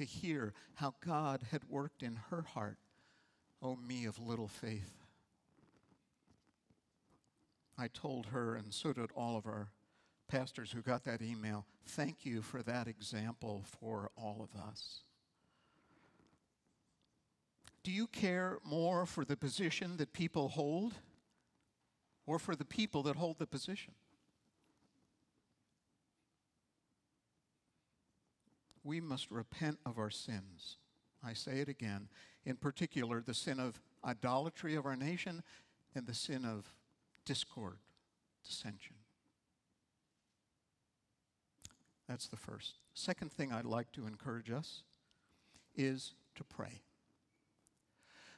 to 0.00 0.06
hear 0.06 0.54
how 0.76 0.94
God 1.04 1.42
had 1.50 1.62
worked 1.68 2.02
in 2.02 2.18
her 2.30 2.40
heart. 2.40 2.78
Oh, 3.62 3.76
me 3.76 4.06
of 4.06 4.18
little 4.18 4.48
faith. 4.48 4.94
I 7.78 7.88
told 7.88 8.26
her, 8.26 8.54
and 8.54 8.72
so 8.72 8.94
did 8.94 9.10
all 9.14 9.36
of 9.36 9.46
our 9.46 9.72
pastors 10.26 10.72
who 10.72 10.80
got 10.80 11.04
that 11.04 11.20
email, 11.20 11.66
thank 11.84 12.24
you 12.24 12.40
for 12.40 12.62
that 12.62 12.88
example 12.88 13.62
for 13.78 14.10
all 14.16 14.40
of 14.40 14.58
us. 14.58 15.00
Do 17.82 17.92
you 17.92 18.06
care 18.06 18.56
more 18.64 19.04
for 19.04 19.26
the 19.26 19.36
position 19.36 19.98
that 19.98 20.14
people 20.14 20.48
hold 20.48 20.94
or 22.26 22.38
for 22.38 22.56
the 22.56 22.64
people 22.64 23.02
that 23.02 23.16
hold 23.16 23.38
the 23.38 23.46
position? 23.46 23.92
We 28.82 29.00
must 29.00 29.30
repent 29.30 29.78
of 29.84 29.98
our 29.98 30.10
sins. 30.10 30.76
I 31.24 31.34
say 31.34 31.60
it 31.60 31.68
again. 31.68 32.08
In 32.44 32.56
particular, 32.56 33.20
the 33.20 33.34
sin 33.34 33.60
of 33.60 33.80
idolatry 34.04 34.74
of 34.74 34.86
our 34.86 34.96
nation 34.96 35.42
and 35.94 36.06
the 36.06 36.14
sin 36.14 36.44
of 36.44 36.72
discord, 37.24 37.78
dissension. 38.44 38.96
That's 42.08 42.26
the 42.26 42.36
first. 42.36 42.74
Second 42.94 43.32
thing 43.32 43.52
I'd 43.52 43.64
like 43.64 43.92
to 43.92 44.06
encourage 44.06 44.50
us 44.50 44.82
is 45.76 46.14
to 46.34 46.44
pray. 46.44 46.82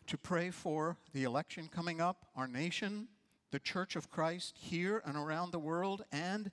To 0.08 0.18
pray 0.18 0.50
for 0.50 0.96
the 1.14 1.22
election 1.22 1.68
coming 1.72 2.00
up, 2.00 2.26
our 2.36 2.48
nation, 2.48 3.08
the 3.50 3.60
Church 3.60 3.96
of 3.96 4.10
Christ 4.10 4.56
here 4.58 5.02
and 5.06 5.16
around 5.16 5.52
the 5.52 5.58
world, 5.58 6.04
and 6.10 6.50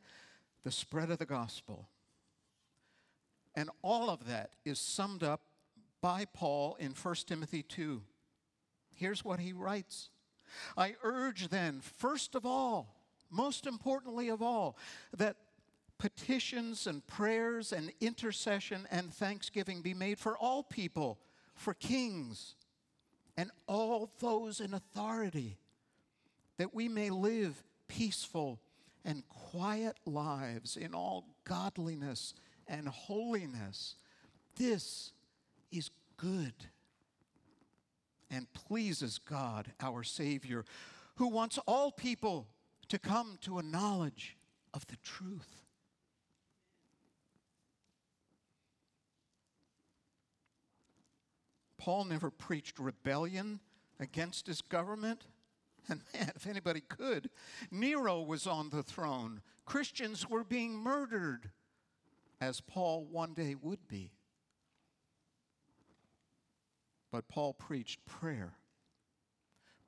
the 0.64 0.72
spread 0.72 1.10
of 1.10 1.18
the 1.18 1.26
gospel. 1.26 1.88
And 3.60 3.70
all 3.82 4.10
of 4.10 4.26
that 4.28 4.52
is 4.64 4.80
summed 4.80 5.22
up 5.22 5.42
by 6.00 6.24
Paul 6.24 6.78
in 6.80 6.92
1 6.94 7.16
Timothy 7.28 7.62
2. 7.62 8.02
Here's 8.96 9.26
what 9.26 9.42
he 9.42 9.52
writes 9.52 10.12
I 10.78 10.96
urge 11.04 11.50
then, 11.50 11.82
first 11.82 12.36
of 12.36 12.46
all, 12.46 12.96
most 13.30 13.68
importantly 13.68 14.30
of 14.30 14.42
all, 14.42 14.78
that 15.18 15.36
petitions 15.98 16.88
and 16.88 17.06
prayers 17.06 17.74
and 17.74 17.92
intercession 18.00 18.88
and 18.90 19.14
thanksgiving 19.14 19.82
be 19.82 19.94
made 19.94 20.20
for 20.20 20.38
all 20.38 20.64
people, 20.64 21.20
for 21.54 21.74
kings, 21.74 22.56
and 23.36 23.52
all 23.68 24.10
those 24.22 24.62
in 24.62 24.74
authority, 24.74 25.58
that 26.56 26.74
we 26.74 26.88
may 26.88 27.10
live 27.10 27.62
peaceful 27.90 28.62
and 29.04 29.28
quiet 29.28 29.98
lives 30.06 30.78
in 30.78 30.94
all 30.94 31.26
godliness 31.44 32.34
and 32.70 32.88
holiness. 32.88 33.96
This 34.56 35.12
is 35.72 35.90
good 36.18 36.54
and 38.32 38.52
pleases 38.54 39.18
God, 39.18 39.74
our 39.82 40.04
Savior, 40.04 40.64
who 41.16 41.28
wants 41.28 41.58
all 41.68 41.92
people 41.92 42.48
to 42.90 43.00
come 43.00 43.38
to 43.42 43.58
a 43.58 43.64
knowledge 43.64 44.38
of 44.74 44.86
the 44.88 44.98
truth. 45.04 45.64
Paul 51.78 52.06
never 52.06 52.30
preached 52.30 52.78
rebellion 52.78 53.60
against 54.00 54.48
his 54.48 54.62
government. 54.62 55.26
And 55.92 56.02
man, 56.14 56.32
if 56.36 56.46
anybody 56.46 56.82
could, 56.82 57.32
Nero 57.72 58.22
was 58.22 58.46
on 58.46 58.70
the 58.70 58.84
throne. 58.84 59.42
Christians 59.66 60.30
were 60.30 60.44
being 60.44 60.74
murdered, 60.74 61.50
as 62.42 62.62
Paul 62.62 63.06
one 63.12 63.34
day 63.34 63.56
would 63.62 63.88
be. 63.88 64.12
But 67.12 67.28
Paul 67.28 67.54
preached 67.54 68.06
prayer 68.06 68.54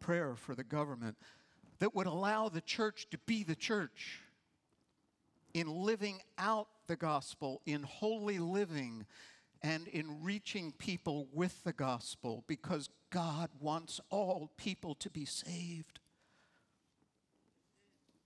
prayer 0.01 0.35
for 0.35 0.55
the 0.55 0.63
government 0.63 1.15
that 1.79 1.95
would 1.95 2.07
allow 2.07 2.49
the 2.49 2.59
church 2.59 3.07
to 3.11 3.17
be 3.19 3.43
the 3.43 3.55
church 3.55 4.19
in 5.53 5.67
living 5.67 6.19
out 6.37 6.67
the 6.87 6.95
gospel, 6.95 7.61
in 7.65 7.83
holy 7.83 8.39
living, 8.39 9.05
and 9.61 9.87
in 9.87 10.23
reaching 10.23 10.73
people 10.73 11.27
with 11.31 11.63
the 11.63 11.73
gospel 11.73 12.43
because 12.47 12.89
God 13.09 13.49
wants 13.59 14.01
all 14.09 14.51
people 14.57 14.95
to 14.95 15.09
be 15.09 15.25
saved. 15.25 15.99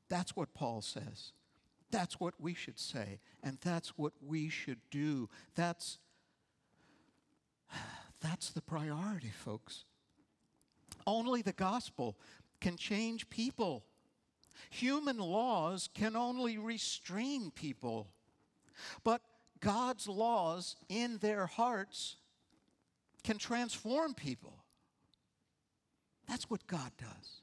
That's 0.09 0.35
what 0.35 0.53
Paul 0.53 0.81
says. 0.81 1.31
That's 1.95 2.19
what 2.19 2.33
we 2.41 2.53
should 2.53 2.77
say, 2.77 3.21
and 3.41 3.57
that's 3.61 3.97
what 3.97 4.11
we 4.21 4.49
should 4.49 4.81
do. 4.91 5.29
That's 5.55 5.97
that's 8.21 8.49
the 8.49 8.61
priority, 8.61 9.31
folks. 9.33 9.85
Only 11.07 11.41
the 11.41 11.53
gospel 11.53 12.17
can 12.59 12.75
change 12.75 13.29
people. 13.29 13.85
Human 14.71 15.19
laws 15.19 15.87
can 15.93 16.17
only 16.17 16.57
restrain 16.57 17.49
people. 17.49 18.09
But 19.05 19.21
God's 19.61 20.05
laws 20.09 20.75
in 20.89 21.19
their 21.19 21.45
hearts 21.45 22.17
can 23.23 23.37
transform 23.37 24.15
people. 24.15 24.65
That's 26.27 26.49
what 26.49 26.67
God 26.67 26.91
does. 26.97 27.41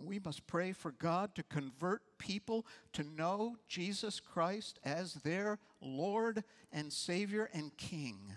We 0.00 0.20
must 0.20 0.46
pray 0.46 0.72
for 0.72 0.92
God 0.92 1.34
to 1.34 1.42
convert 1.42 2.02
people 2.18 2.66
to 2.92 3.02
know 3.02 3.56
Jesus 3.66 4.20
Christ 4.20 4.78
as 4.84 5.14
their 5.14 5.58
Lord 5.80 6.44
and 6.72 6.92
Savior 6.92 7.50
and 7.52 7.76
King. 7.76 8.32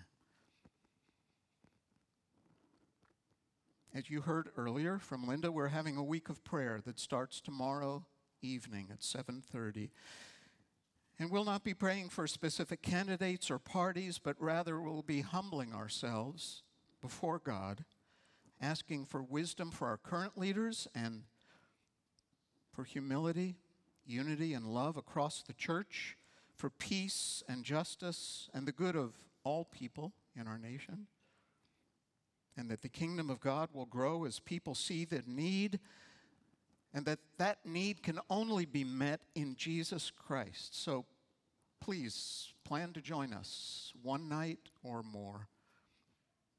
As 3.94 4.10
you 4.10 4.22
heard 4.22 4.50
earlier 4.58 4.98
from 4.98 5.28
Linda, 5.28 5.52
we're 5.52 5.68
having 5.68 5.98
a 5.98 6.04
week 6.04 6.30
of 6.30 6.44
prayer 6.44 6.82
that 6.86 7.00
starts 7.00 7.42
tomorrow 7.42 8.06
evening 8.42 8.88
at 8.90 9.04
7:30. 9.04 9.92
And 11.20 11.30
we'll 11.30 11.44
not 11.44 11.64
be 11.64 11.74
praying 11.74 12.10
for 12.10 12.26
specific 12.26 12.82
candidates 12.82 13.52
or 13.52 13.60
parties, 13.60 14.18
but 14.18 14.42
rather 14.42 14.80
we'll 14.80 15.04
be 15.04 15.22
humbling 15.22 15.74
ourselves 15.74 16.64
before 17.02 17.38
God, 17.38 17.86
asking 18.60 19.06
for 19.06 19.22
wisdom 19.22 19.70
for 19.70 19.88
our 19.88 19.98
current 19.98 20.38
leaders 20.38 20.88
and 20.96 21.26
for 22.72 22.84
humility, 22.84 23.56
unity, 24.06 24.54
and 24.54 24.74
love 24.74 24.98
across 24.98 25.42
the 25.42 25.54
church, 25.54 26.18
for 26.56 26.70
peace 26.70 27.44
and 27.48 27.64
justice 27.64 28.50
and 28.54 28.68
the 28.68 28.72
good 28.72 28.96
of 28.96 29.14
all 29.44 29.66
people 29.66 30.14
in 30.40 30.48
our 30.48 30.58
nation 30.58 31.08
and 32.58 32.70
that 32.70 32.82
the 32.82 32.90
kingdom 32.90 33.30
of 33.30 33.40
God 33.40 33.70
will 33.74 33.86
grow 33.86 34.26
as 34.26 34.40
people 34.40 34.76
see 34.76 35.06
the 35.06 35.24
need 35.26 35.80
and 36.94 37.06
that 37.06 37.20
that 37.38 37.66
need 37.66 38.04
can 38.04 38.20
only 38.30 38.66
be 38.66 38.84
met 38.84 39.22
in 39.34 39.56
Jesus 39.56 40.12
Christ. 40.12 40.84
So 40.84 41.06
please 41.80 42.54
plan 42.66 42.92
to 42.94 43.02
join 43.02 43.34
us 43.34 43.94
one 44.04 44.28
night 44.28 44.60
or 44.84 45.02
more. 45.02 45.48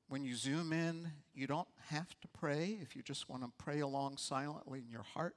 When 0.08 0.24
you 0.24 0.34
zoom 0.34 0.72
in, 0.72 1.12
you 1.34 1.46
don't 1.46 1.68
have 1.88 2.08
to 2.20 2.28
pray. 2.28 2.78
If 2.82 2.96
you 2.96 3.02
just 3.02 3.28
want 3.28 3.42
to 3.42 3.50
pray 3.58 3.80
along 3.80 4.16
silently 4.16 4.80
in 4.80 4.90
your 4.90 5.04
heart, 5.04 5.36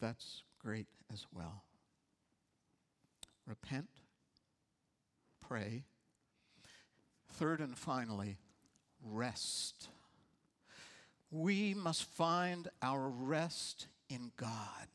that's 0.00 0.42
great 0.58 0.86
as 1.12 1.26
well. 1.32 1.64
Repent, 3.46 3.88
pray. 5.40 5.84
Third 7.32 7.60
and 7.60 7.76
finally, 7.76 8.38
rest. 9.04 9.88
We 11.30 11.74
must 11.74 12.04
find 12.04 12.68
our 12.80 13.08
rest 13.08 13.88
in 14.08 14.30
God. 14.36 14.88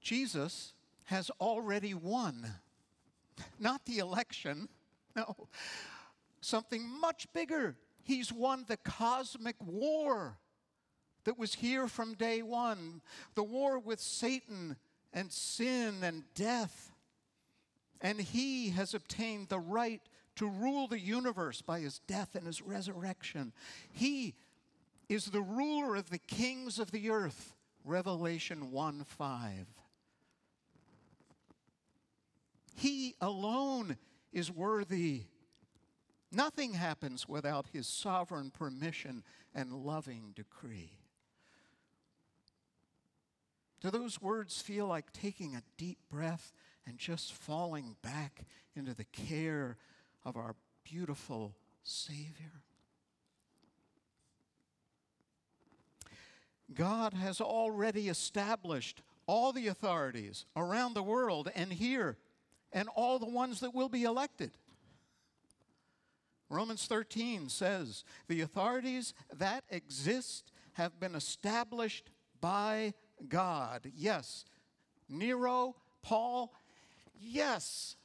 Jesus 0.00 0.74
has 1.04 1.30
already 1.40 1.94
won, 1.94 2.46
not 3.58 3.84
the 3.86 3.98
election, 3.98 4.68
no, 5.16 5.48
something 6.40 6.86
much 7.00 7.26
bigger. 7.32 7.76
He's 8.04 8.32
won 8.32 8.64
the 8.68 8.76
cosmic 8.76 9.56
war 9.60 10.38
that 11.26 11.38
was 11.38 11.54
here 11.54 11.88
from 11.88 12.14
day 12.14 12.40
one 12.40 13.02
the 13.34 13.42
war 13.42 13.78
with 13.78 14.00
Satan 14.00 14.76
and 15.12 15.30
sin 15.30 16.02
and 16.02 16.22
death. 16.34 16.92
And 18.00 18.20
he 18.20 18.70
has 18.70 18.94
obtained 18.94 19.48
the 19.48 19.58
right 19.58 20.00
to 20.36 20.48
rule 20.48 20.86
the 20.86 21.00
universe 21.00 21.62
by 21.62 21.80
his 21.80 21.98
death 22.06 22.34
and 22.34 22.46
his 22.46 22.62
resurrection. 22.62 23.52
He 23.90 24.34
is 25.08 25.26
the 25.26 25.42
ruler 25.42 25.96
of 25.96 26.10
the 26.10 26.18
kings 26.18 26.78
of 26.78 26.90
the 26.92 27.10
earth. 27.10 27.54
Revelation 27.84 28.70
1 28.70 29.04
5. 29.04 29.66
He 32.74 33.14
alone 33.20 33.96
is 34.32 34.50
worthy. 34.50 35.22
Nothing 36.30 36.74
happens 36.74 37.28
without 37.28 37.66
his 37.72 37.86
sovereign 37.86 38.50
permission 38.50 39.22
and 39.54 39.72
loving 39.72 40.32
decree. 40.34 40.98
Do 43.86 43.92
those 43.92 44.20
words 44.20 44.60
feel 44.60 44.88
like 44.88 45.12
taking 45.12 45.54
a 45.54 45.62
deep 45.76 45.98
breath 46.10 46.52
and 46.88 46.98
just 46.98 47.32
falling 47.32 47.94
back 48.02 48.44
into 48.74 48.94
the 48.94 49.04
care 49.04 49.76
of 50.24 50.36
our 50.36 50.56
beautiful 50.82 51.54
Savior. 51.84 52.62
God 56.74 57.14
has 57.14 57.40
already 57.40 58.08
established 58.08 59.02
all 59.24 59.52
the 59.52 59.68
authorities 59.68 60.46
around 60.56 60.94
the 60.94 61.02
world 61.04 61.48
and 61.54 61.72
here, 61.72 62.16
and 62.72 62.88
all 62.96 63.20
the 63.20 63.26
ones 63.26 63.60
that 63.60 63.72
will 63.72 63.88
be 63.88 64.02
elected. 64.02 64.50
Romans 66.50 66.86
13 66.86 67.48
says 67.48 68.02
the 68.26 68.40
authorities 68.40 69.14
that 69.32 69.62
exist 69.70 70.50
have 70.72 70.98
been 70.98 71.14
established 71.14 72.10
by 72.40 72.92
God. 73.28 73.90
Yes. 73.94 74.44
Nero, 75.08 75.76
Paul, 76.02 76.52
yes. 77.20 77.96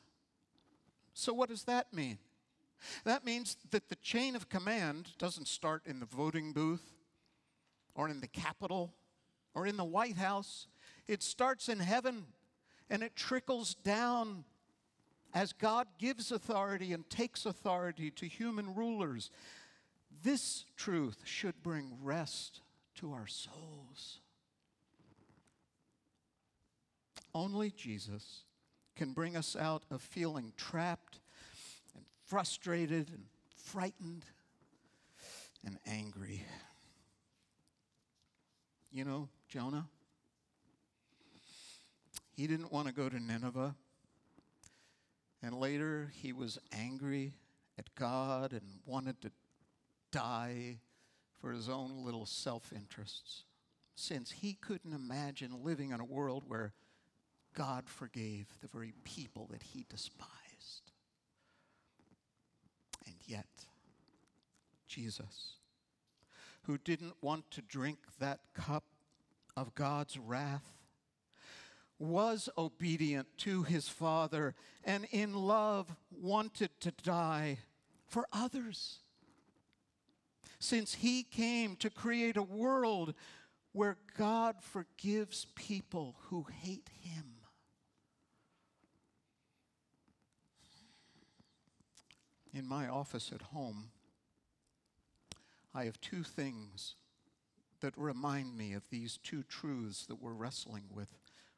So, 1.13 1.33
what 1.33 1.49
does 1.49 1.63
that 1.63 1.93
mean? 1.93 2.17
That 3.03 3.25
means 3.25 3.57
that 3.69 3.89
the 3.89 3.95
chain 3.97 4.35
of 4.35 4.49
command 4.49 5.09
doesn't 5.17 5.47
start 5.47 5.83
in 5.85 5.99
the 5.99 6.05
voting 6.05 6.51
booth 6.51 6.93
or 7.93 8.09
in 8.09 8.21
the 8.21 8.27
Capitol 8.27 8.93
or 9.53 9.67
in 9.67 9.77
the 9.77 9.83
White 9.83 10.17
House. 10.17 10.67
It 11.07 11.21
starts 11.21 11.69
in 11.69 11.79
heaven 11.79 12.25
and 12.89 13.03
it 13.03 13.15
trickles 13.15 13.75
down 13.75 14.45
as 15.33 15.53
God 15.53 15.87
gives 15.97 16.31
authority 16.31 16.93
and 16.93 17.09
takes 17.09 17.45
authority 17.45 18.11
to 18.11 18.25
human 18.25 18.73
rulers. 18.73 19.29
This 20.23 20.65
truth 20.75 21.21
should 21.23 21.61
bring 21.63 21.97
rest 22.01 22.61
to 22.95 23.13
our 23.13 23.27
souls. 23.27 24.20
Only 27.33 27.71
Jesus 27.71 28.43
can 28.95 29.13
bring 29.13 29.37
us 29.37 29.55
out 29.55 29.83
of 29.89 30.01
feeling 30.01 30.53
trapped 30.57 31.19
and 31.95 32.03
frustrated 32.25 33.09
and 33.09 33.25
frightened 33.55 34.25
and 35.65 35.77
angry. 35.85 36.45
You 38.91 39.05
know, 39.05 39.29
Jonah, 39.47 39.87
he 42.35 42.47
didn't 42.47 42.71
want 42.71 42.87
to 42.87 42.93
go 42.93 43.07
to 43.07 43.19
Nineveh. 43.19 43.75
And 45.43 45.55
later 45.55 46.11
he 46.13 46.33
was 46.33 46.59
angry 46.71 47.33
at 47.79 47.93
God 47.95 48.51
and 48.51 48.79
wanted 48.85 49.21
to 49.21 49.31
die 50.11 50.79
for 51.39 51.51
his 51.51 51.69
own 51.69 52.03
little 52.05 52.25
self 52.25 52.71
interests, 52.73 53.45
since 53.95 54.29
he 54.31 54.53
couldn't 54.53 54.93
imagine 54.93 55.63
living 55.63 55.91
in 55.91 55.99
a 55.99 56.05
world 56.05 56.43
where 56.47 56.73
God 57.53 57.89
forgave 57.89 58.47
the 58.61 58.67
very 58.67 58.93
people 59.03 59.47
that 59.51 59.63
he 59.63 59.85
despised. 59.89 60.91
And 63.05 63.15
yet, 63.25 63.47
Jesus, 64.87 65.53
who 66.63 66.77
didn't 66.77 67.15
want 67.21 67.49
to 67.51 67.61
drink 67.61 67.99
that 68.19 68.39
cup 68.53 68.83
of 69.57 69.75
God's 69.75 70.17
wrath, 70.17 70.77
was 71.99 72.49
obedient 72.57 73.27
to 73.37 73.63
his 73.63 73.87
Father 73.87 74.55
and 74.83 75.05
in 75.11 75.33
love 75.33 75.95
wanted 76.09 76.71
to 76.79 76.91
die 77.03 77.59
for 78.07 78.27
others. 78.33 78.99
Since 80.59 80.95
he 80.95 81.23
came 81.23 81.75
to 81.77 81.89
create 81.89 82.37
a 82.37 82.43
world 82.43 83.13
where 83.71 83.97
God 84.17 84.55
forgives 84.61 85.45
people 85.55 86.15
who 86.29 86.45
hate 86.61 86.89
him. 87.01 87.30
In 92.53 92.67
my 92.67 92.87
office 92.87 93.31
at 93.33 93.41
home, 93.41 93.91
I 95.73 95.85
have 95.85 96.01
two 96.01 96.23
things 96.23 96.95
that 97.79 97.93
remind 97.97 98.57
me 98.57 98.73
of 98.73 98.83
these 98.89 99.17
two 99.23 99.43
truths 99.43 100.05
that 100.07 100.21
we're 100.21 100.33
wrestling 100.33 100.83
with 100.93 101.07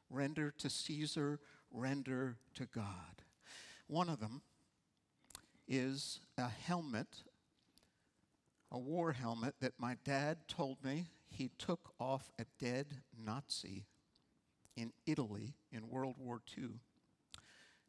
render 0.10 0.52
to 0.60 0.70
Caesar, 0.70 1.39
render 1.72 2.38
to 2.54 2.66
God. 2.66 3.24
One 3.88 4.08
of 4.08 4.20
them 4.20 4.44
is 5.68 6.20
a 6.38 6.48
helmet, 6.48 7.24
a 8.72 8.78
war 8.78 9.14
helmet 9.14 9.56
that 9.62 9.74
my 9.80 9.98
dad 10.04 10.48
told 10.48 10.84
me 10.84 11.08
he 11.30 11.50
took 11.58 11.94
off 12.00 12.32
a 12.38 12.46
dead 12.60 13.02
Nazi 13.18 13.86
in 14.76 14.94
Italy 15.08 15.56
in 15.72 15.89
World 15.89 16.16
War 16.20 16.41
II. 16.56 16.70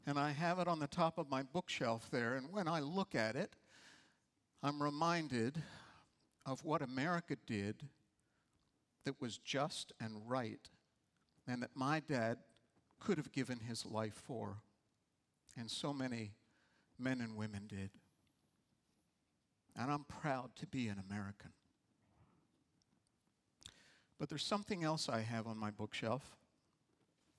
And 0.06 0.18
I 0.18 0.32
have 0.32 0.58
it 0.58 0.68
on 0.68 0.80
the 0.80 0.86
top 0.86 1.16
of 1.16 1.30
my 1.30 1.42
bookshelf 1.42 2.08
there, 2.10 2.34
and 2.34 2.52
when 2.52 2.68
I 2.68 2.80
look 2.80 3.14
at 3.14 3.36
it, 3.36 3.54
I'm 4.62 4.82
reminded 4.82 5.62
of 6.44 6.64
what 6.64 6.82
America 6.82 7.36
did 7.46 7.76
that 9.04 9.20
was 9.20 9.38
just 9.38 9.92
and 10.00 10.20
right 10.26 10.68
and 11.46 11.62
that 11.62 11.70
my 11.74 12.00
dad 12.00 12.38
could 13.00 13.18
have 13.18 13.32
given 13.32 13.58
his 13.60 13.84
life 13.84 14.22
for, 14.26 14.56
and 15.58 15.70
so 15.70 15.92
many 15.92 16.32
men 16.98 17.20
and 17.20 17.36
women 17.36 17.66
did. 17.66 17.90
And 19.76 19.90
I'm 19.90 20.04
proud 20.04 20.50
to 20.56 20.66
be 20.66 20.88
an 20.88 21.02
American. 21.10 21.50
But 24.18 24.28
there's 24.28 24.44
something 24.44 24.84
else 24.84 25.08
I 25.08 25.20
have 25.20 25.46
on 25.46 25.58
my 25.58 25.70
bookshelf. 25.70 26.22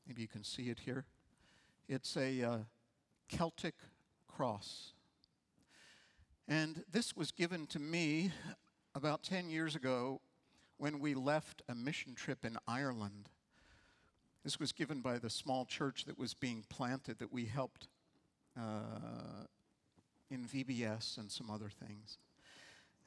Maybe 0.06 0.22
you 0.22 0.28
can 0.28 0.44
see 0.44 0.70
it 0.70 0.80
here. 0.86 1.06
It's 1.88 2.18
a 2.18 2.42
uh, 2.42 2.58
Celtic 3.30 3.76
cross. 4.28 4.94
And 6.48 6.84
this 6.92 7.16
was 7.16 7.32
given 7.32 7.68
to 7.68 7.80
me 7.80 8.32
about 8.96 9.22
10 9.22 9.52
years 9.52 9.76
ago 9.76 10.20
when 10.78 11.00
we 11.00 11.14
left 11.14 11.62
a 11.70 11.76
mission 11.76 12.16
trip 12.16 12.44
in 12.44 12.58
Ireland. 12.68 13.30
This 14.44 14.60
was 14.60 14.72
given 14.72 15.02
by 15.02 15.20
the 15.20 15.30
small 15.30 15.64
church 15.64 16.06
that 16.06 16.18
was 16.18 16.34
being 16.34 16.64
planted 16.70 17.20
that 17.20 17.32
we 17.32 17.46
helped 17.46 17.88
uh, 18.58 19.46
in 20.32 20.46
VBS 20.46 21.20
and 21.20 21.32
some 21.32 21.52
other 21.52 21.70
things. 21.70 22.18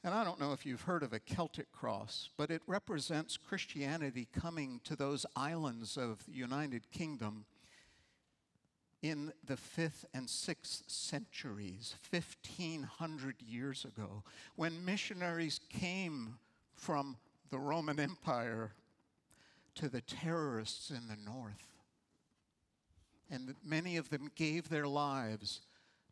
And 0.05 0.13
I 0.13 0.23
don't 0.23 0.39
know 0.39 0.53
if 0.53 0.65
you've 0.65 0.83
heard 0.83 1.03
of 1.03 1.11
a 1.11 1.19
Celtic 1.19 1.69
cross, 1.73 2.29
but 2.37 2.49
it 2.49 2.61
represents 2.65 3.35
Christianity 3.35 4.29
coming 4.33 4.79
to 4.85 4.95
those 4.95 5.25
islands 5.35 5.97
of 5.97 6.25
the 6.25 6.31
United 6.31 6.89
Kingdom 6.91 7.43
in 9.01 9.31
the 9.45 9.57
fifth 9.57 10.05
and 10.13 10.29
sixth 10.29 10.83
centuries, 10.87 11.95
1500 12.09 13.35
years 13.41 13.85
ago, 13.85 14.23
when 14.55 14.83
missionaries 14.83 15.59
came 15.69 16.35
from 16.75 17.17
the 17.49 17.59
Roman 17.59 17.99
Empire 17.99 18.73
to 19.75 19.87
the 19.89 20.01
terrorists 20.01 20.89
in 20.89 21.07
the 21.07 21.17
north. 21.29 21.67
And 23.31 23.55
many 23.63 23.97
of 23.97 24.09
them 24.09 24.31
gave 24.35 24.69
their 24.69 24.87
lives 24.87 25.61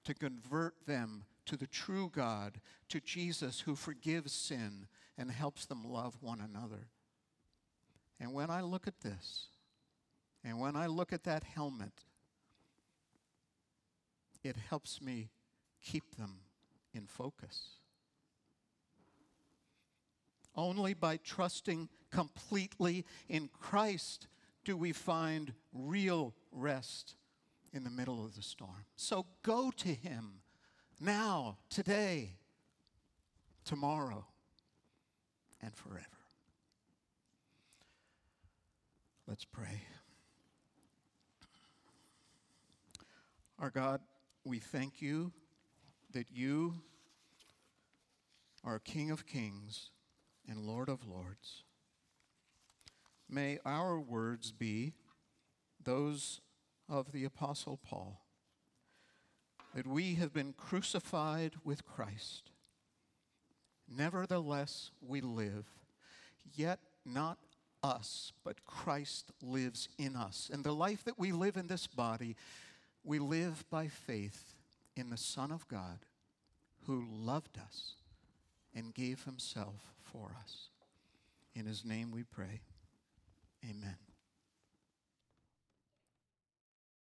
to 0.06 0.14
convert 0.14 0.86
them 0.86 1.26
to 1.46 1.58
the 1.58 1.68
true 1.68 2.10
God, 2.14 2.62
to 2.90 3.00
Jesus 3.00 3.62
who 3.62 3.76
forgives 3.76 4.32
sin 4.32 4.88
and 5.18 5.32
helps 5.32 5.66
them 5.66 5.84
love 5.84 6.18
one 6.22 6.40
another. 6.42 6.88
And 8.20 8.34
when 8.34 8.50
I 8.50 8.62
look 8.62 8.88
at 8.88 9.02
this, 9.02 9.48
and 10.44 10.60
when 10.60 10.76
I 10.76 10.88
look 10.88 11.12
at 11.12 11.24
that 11.24 11.44
helmet, 11.44 11.92
it 14.48 14.56
helps 14.70 15.02
me 15.02 15.30
keep 15.82 16.16
them 16.16 16.40
in 16.94 17.06
focus. 17.06 17.70
Only 20.56 20.94
by 20.94 21.18
trusting 21.18 21.90
completely 22.12 23.06
in 23.30 23.50
Christ 23.50 24.28
do 24.66 24.76
we 24.76 24.92
find 24.92 25.54
real 25.72 26.34
rest 26.52 27.16
in 27.74 27.84
the 27.84 27.90
middle 27.90 28.26
of 28.26 28.36
the 28.36 28.42
storm. 28.42 28.86
So 28.96 29.26
go 29.44 29.72
to 29.78 29.90
Him 29.90 30.42
now, 31.00 31.58
today, 31.70 32.38
tomorrow, 33.66 34.26
and 35.62 35.76
forever. 35.76 36.06
Let's 39.28 39.46
pray. 39.46 39.82
Our 43.60 43.70
God, 43.70 44.02
we 44.48 44.60
thank 44.60 45.02
you 45.02 45.34
that 46.14 46.32
you 46.32 46.76
are 48.64 48.80
King 48.80 49.12
of 49.12 49.28
Kings 49.28 49.90
and 50.48 50.60
Lord 50.60 50.88
of 50.88 51.06
Lords. 51.06 51.64
May 53.30 53.60
our 53.66 54.00
words 54.00 54.54
be 54.54 54.94
those 55.84 56.40
of 56.88 57.12
the 57.12 57.26
Apostle 57.26 57.78
Paul 57.84 58.22
that 59.76 59.86
we 59.86 60.16
have 60.16 60.34
been 60.34 60.54
crucified 60.54 61.56
with 61.66 61.86
Christ. 61.86 62.52
Nevertheless, 63.94 64.92
we 65.02 65.20
live, 65.20 65.66
yet 66.56 66.80
not 67.06 67.38
us, 67.84 68.32
but 68.46 68.64
Christ 68.66 69.32
lives 69.42 69.90
in 69.98 70.16
us. 70.16 70.50
And 70.52 70.64
the 70.64 70.74
life 70.74 71.04
that 71.04 71.20
we 71.20 71.34
live 71.34 71.58
in 71.58 71.68
this 71.68 71.86
body, 71.86 72.38
we 73.08 73.20
live 73.20 73.64
by 73.70 73.88
faith 73.88 74.54
in 74.98 75.10
the 75.10 75.18
Son 75.18 75.50
of 75.50 75.66
God 75.70 76.00
who 76.86 77.06
loved 77.10 77.58
us 77.58 77.94
and 78.76 78.94
gave 78.94 79.24
himself 79.24 79.94
for 80.04 80.36
us. 80.44 80.68
In 81.56 81.66
his 81.66 81.86
name 81.86 82.12
we 82.12 82.24
pray. 82.24 82.60
Amen. 83.64 84.07